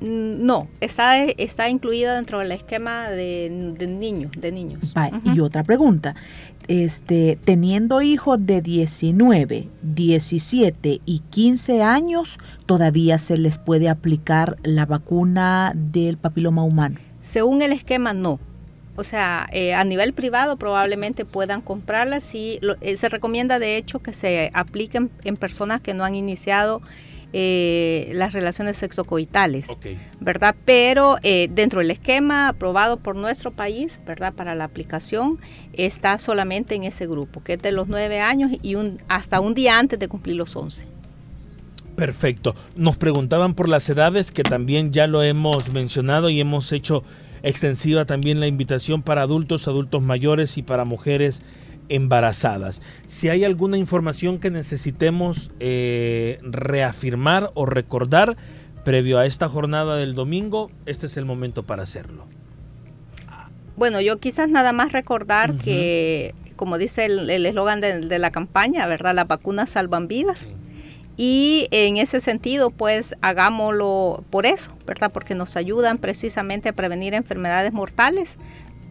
Mm, 0.00 0.46
no, 0.46 0.68
está, 0.80 1.24
está 1.24 1.68
incluida 1.68 2.14
dentro 2.14 2.38
del 2.38 2.52
esquema 2.52 3.10
de, 3.10 3.48
niños, 3.88 4.30
de 4.36 4.52
niños. 4.52 4.94
Y 5.24 5.40
otra 5.40 5.64
pregunta, 5.64 6.14
este, 6.68 7.38
teniendo 7.44 8.00
hijos 8.00 8.38
de 8.46 8.60
19, 8.60 9.68
17 9.82 11.00
y 11.04 11.18
15 11.30 11.82
años, 11.82 12.38
¿todavía 12.66 13.18
se 13.18 13.36
les 13.38 13.58
puede 13.58 13.88
aplicar 13.88 14.56
la 14.62 14.86
vacuna 14.86 15.72
del 15.74 16.16
papiloma 16.16 16.62
humano? 16.62 17.00
Según 17.20 17.62
el 17.62 17.72
esquema, 17.72 18.12
no. 18.12 18.38
O 18.94 19.04
sea, 19.04 19.48
eh, 19.52 19.74
a 19.74 19.84
nivel 19.84 20.12
privado 20.12 20.56
probablemente 20.56 21.24
puedan 21.24 21.60
comprarlas 21.60 22.34
y 22.34 22.60
eh, 22.80 22.96
se 22.96 23.08
recomienda 23.08 23.58
de 23.60 23.76
hecho 23.76 24.00
que 24.00 24.12
se 24.12 24.50
apliquen 24.54 25.10
en 25.24 25.36
personas 25.36 25.80
que 25.80 25.94
no 25.94 26.04
han 26.04 26.16
iniciado 26.16 26.82
eh, 27.32 28.10
las 28.14 28.32
relaciones 28.32 28.76
sexocoitales, 28.76 29.68
¿verdad? 30.20 30.54
Pero 30.64 31.16
dentro 31.22 31.80
del 31.80 31.90
esquema 31.90 32.48
aprobado 32.48 32.98
por 32.98 33.16
nuestro 33.16 33.50
país, 33.50 33.98
¿verdad? 34.06 34.32
Para 34.32 34.54
la 34.54 34.64
aplicación 34.64 35.38
está 35.72 36.18
solamente 36.18 36.74
en 36.74 36.84
ese 36.84 37.06
grupo, 37.06 37.42
que 37.42 37.54
es 37.54 37.62
de 37.62 37.72
los 37.72 37.88
nueve 37.88 38.20
años 38.20 38.52
y 38.62 38.74
un, 38.74 38.98
hasta 39.08 39.40
un 39.40 39.54
día 39.54 39.78
antes 39.78 39.98
de 39.98 40.08
cumplir 40.08 40.36
los 40.36 40.56
once. 40.56 40.86
Perfecto. 41.98 42.54
Nos 42.76 42.96
preguntaban 42.96 43.54
por 43.54 43.68
las 43.68 43.88
edades, 43.88 44.30
que 44.30 44.44
también 44.44 44.92
ya 44.92 45.08
lo 45.08 45.24
hemos 45.24 45.68
mencionado 45.72 46.30
y 46.30 46.40
hemos 46.40 46.70
hecho 46.70 47.02
extensiva 47.42 48.04
también 48.04 48.38
la 48.38 48.46
invitación 48.46 49.02
para 49.02 49.22
adultos, 49.22 49.66
adultos 49.66 50.00
mayores 50.00 50.58
y 50.58 50.62
para 50.62 50.84
mujeres 50.84 51.42
embarazadas. 51.88 52.82
Si 53.06 53.28
hay 53.28 53.44
alguna 53.44 53.76
información 53.76 54.38
que 54.38 54.50
necesitemos 54.50 55.50
eh, 55.60 56.38
reafirmar 56.42 57.50
o 57.54 57.66
recordar 57.66 58.36
previo 58.84 59.18
a 59.18 59.26
esta 59.26 59.48
jornada 59.48 59.96
del 59.96 60.14
domingo, 60.14 60.70
este 60.86 61.06
es 61.06 61.16
el 61.16 61.24
momento 61.24 61.62
para 61.64 61.82
hacerlo. 61.82 62.26
Bueno, 63.76 64.00
yo 64.00 64.18
quizás 64.18 64.48
nada 64.48 64.72
más 64.72 64.92
recordar 64.92 65.56
que, 65.56 66.34
como 66.56 66.78
dice 66.78 67.04
el 67.04 67.46
eslogan 67.46 67.80
de, 67.80 68.18
la 68.18 68.30
campaña, 68.32 68.86
¿verdad? 68.86 69.14
Las 69.14 69.28
vacunas 69.28 69.70
salvan 69.70 70.08
vidas. 70.08 70.48
Y 71.16 71.66
en 71.72 71.96
ese 71.96 72.20
sentido, 72.20 72.70
pues 72.70 73.16
hagámoslo 73.22 74.24
por 74.30 74.46
eso, 74.46 74.72
¿verdad? 74.86 75.10
Porque 75.12 75.34
nos 75.34 75.56
ayudan 75.56 75.98
precisamente 75.98 76.68
a 76.68 76.72
prevenir 76.72 77.14
enfermedades 77.14 77.72
mortales. 77.72 78.38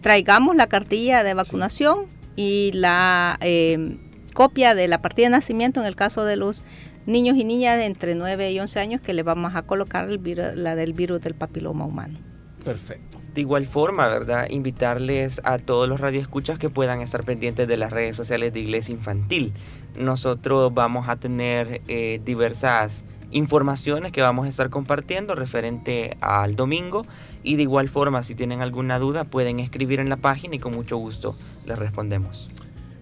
Traigamos 0.02 0.56
la 0.56 0.68
cartilla 0.68 1.24
de 1.24 1.34
vacunación 1.34 2.06
y 2.38 2.72
la 2.74 3.38
em, 3.42 3.98
copia 4.34 4.74
de 4.76 4.88
la 4.88 5.02
partida 5.02 5.26
de 5.26 5.32
nacimiento 5.32 5.82
en 5.82 5.86
el 5.86 5.98
caso 5.98 6.24
de 6.24 6.38
los 6.38 6.64
niños 7.06 7.36
y 7.36 7.44
niñas 7.44 7.78
de 7.78 7.86
entre 7.86 8.16
9 8.16 8.52
y 8.52 8.60
11 8.62 8.80
años 8.80 9.02
que 9.02 9.14
le 9.14 9.24
vamos 9.24 9.56
a 9.56 9.64
colocar 9.64 10.08
la 10.08 10.76
del 10.76 10.94
virus 10.94 11.20
del 11.20 11.36
papiloma 11.36 11.86
humano. 11.86 12.20
Perfecto. 12.64 13.18
De 13.34 13.42
igual 13.42 13.66
forma, 13.66 14.08
¿verdad? 14.08 14.48
Invitarles 14.50 15.42
a 15.44 15.60
todos 15.60 15.88
los 15.88 16.00
radioescuchas 16.00 16.58
que 16.58 16.70
puedan 16.70 17.02
estar 17.02 17.24
pendientes 17.24 17.68
de 17.68 17.78
las 17.78 17.92
redes 17.92 18.16
sociales 18.16 18.54
de 18.54 18.62
Iglesia 18.62 18.94
Infantil 18.94 19.54
nosotros 19.98 20.74
vamos 20.74 21.08
a 21.08 21.18
tener 21.18 21.82
eh, 21.88 22.22
diversas 22.24 23.04
informaciones 23.32 24.12
que 24.12 24.22
vamos 24.22 24.46
a 24.46 24.50
estar 24.50 24.70
compartiendo 24.70 25.36
referente 25.36 26.18
al 26.22 26.56
domingo 26.56 27.04
y 27.44 27.56
de 27.56 27.64
igual 27.64 27.90
forma 27.90 28.24
si 28.24 28.36
tienen 28.36 28.62
alguna 28.62 29.00
duda 29.00 29.26
pueden 29.26 29.60
escribir 29.60 30.00
en 30.00 30.10
la 30.10 30.18
página 30.18 30.56
y 30.56 30.60
con 30.60 30.74
mucho 30.74 30.98
gusto 30.98 31.36
les 31.66 31.78
respondemos. 31.78 32.50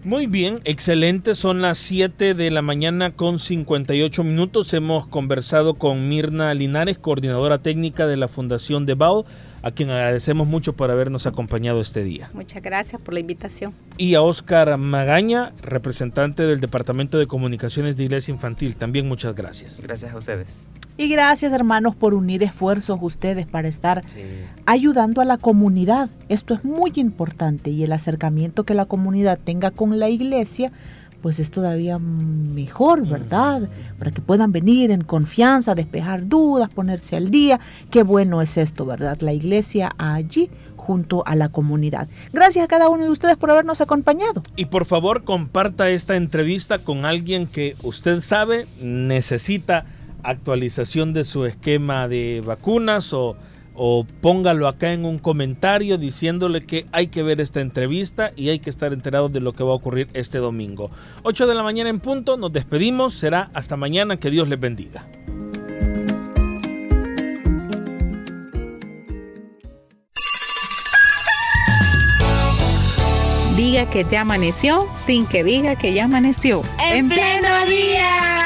Muy 0.04 0.28
bien, 0.28 0.60
excelente. 0.62 1.34
Son 1.34 1.62
las 1.62 1.78
7 1.78 2.34
de 2.34 2.50
la 2.52 2.62
mañana 2.62 3.16
con 3.16 3.40
58 3.40 4.22
minutos. 4.22 4.72
Hemos 4.72 5.08
conversado 5.08 5.74
con 5.74 6.08
Mirna 6.08 6.54
Linares, 6.54 6.96
coordinadora 6.96 7.58
técnica 7.58 8.06
de 8.06 8.16
la 8.16 8.28
Fundación 8.28 8.86
de 8.86 8.94
BAO 8.94 9.26
a 9.66 9.72
quien 9.72 9.90
agradecemos 9.90 10.46
mucho 10.46 10.74
por 10.74 10.92
habernos 10.92 11.26
acompañado 11.26 11.80
este 11.80 12.04
día. 12.04 12.30
Muchas 12.32 12.62
gracias 12.62 13.02
por 13.02 13.14
la 13.14 13.18
invitación. 13.18 13.74
Y 13.98 14.14
a 14.14 14.22
Oscar 14.22 14.78
Magaña, 14.78 15.52
representante 15.60 16.44
del 16.44 16.60
Departamento 16.60 17.18
de 17.18 17.26
Comunicaciones 17.26 17.96
de 17.96 18.04
Iglesia 18.04 18.30
Infantil, 18.30 18.76
también 18.76 19.08
muchas 19.08 19.34
gracias. 19.34 19.80
Gracias 19.82 20.14
a 20.14 20.16
ustedes. 20.18 20.68
Y 20.96 21.08
gracias 21.08 21.52
hermanos 21.52 21.96
por 21.96 22.14
unir 22.14 22.44
esfuerzos 22.44 22.98
ustedes 23.02 23.44
para 23.44 23.66
estar 23.66 24.04
ayudando 24.66 25.20
a 25.20 25.24
la 25.24 25.36
comunidad. 25.36 26.10
Esto 26.28 26.54
es 26.54 26.64
muy 26.64 26.92
importante 26.94 27.70
y 27.70 27.82
el 27.82 27.90
acercamiento 27.90 28.62
que 28.62 28.74
la 28.74 28.84
comunidad 28.84 29.36
tenga 29.42 29.72
con 29.72 29.98
la 29.98 30.08
iglesia 30.08 30.70
pues 31.26 31.40
es 31.40 31.50
todavía 31.50 31.98
mejor, 31.98 33.04
¿verdad? 33.04 33.68
Para 33.98 34.12
que 34.12 34.20
puedan 34.20 34.52
venir 34.52 34.92
en 34.92 35.02
confianza, 35.02 35.74
despejar 35.74 36.28
dudas, 36.28 36.70
ponerse 36.72 37.16
al 37.16 37.32
día. 37.32 37.58
Qué 37.90 38.04
bueno 38.04 38.42
es 38.42 38.56
esto, 38.56 38.86
¿verdad? 38.86 39.18
La 39.22 39.32
iglesia 39.32 39.90
allí 39.98 40.48
junto 40.76 41.26
a 41.26 41.34
la 41.34 41.48
comunidad. 41.48 42.06
Gracias 42.32 42.64
a 42.64 42.68
cada 42.68 42.88
uno 42.88 43.06
de 43.06 43.10
ustedes 43.10 43.36
por 43.36 43.50
habernos 43.50 43.80
acompañado. 43.80 44.40
Y 44.54 44.66
por 44.66 44.84
favor 44.84 45.24
comparta 45.24 45.90
esta 45.90 46.14
entrevista 46.14 46.78
con 46.78 47.04
alguien 47.04 47.48
que 47.48 47.74
usted 47.82 48.20
sabe 48.20 48.66
necesita 48.80 49.84
actualización 50.22 51.12
de 51.12 51.24
su 51.24 51.44
esquema 51.44 52.06
de 52.06 52.40
vacunas 52.46 53.12
o 53.12 53.36
o 53.76 54.06
póngalo 54.20 54.66
acá 54.68 54.92
en 54.92 55.04
un 55.04 55.18
comentario 55.18 55.98
diciéndole 55.98 56.64
que 56.64 56.86
hay 56.92 57.08
que 57.08 57.22
ver 57.22 57.40
esta 57.40 57.60
entrevista 57.60 58.30
y 58.34 58.48
hay 58.48 58.58
que 58.58 58.70
estar 58.70 58.92
enterados 58.92 59.32
de 59.32 59.40
lo 59.40 59.52
que 59.52 59.62
va 59.62 59.72
a 59.72 59.76
ocurrir 59.76 60.08
este 60.14 60.38
domingo. 60.38 60.90
8 61.22 61.46
de 61.46 61.54
la 61.54 61.62
mañana 61.62 61.90
en 61.90 62.00
punto, 62.00 62.36
nos 62.36 62.52
despedimos, 62.52 63.14
será 63.14 63.50
hasta 63.54 63.76
mañana, 63.76 64.16
que 64.16 64.30
Dios 64.30 64.48
les 64.48 64.58
bendiga. 64.58 65.06
Diga 73.56 73.88
que 73.88 74.04
ya 74.04 74.20
amaneció 74.20 74.86
sin 75.06 75.26
que 75.26 75.42
diga 75.42 75.76
que 75.76 75.94
ya 75.94 76.04
amaneció. 76.04 76.62
En, 76.78 77.08
pleno 77.08 77.66
día. 77.66 78.45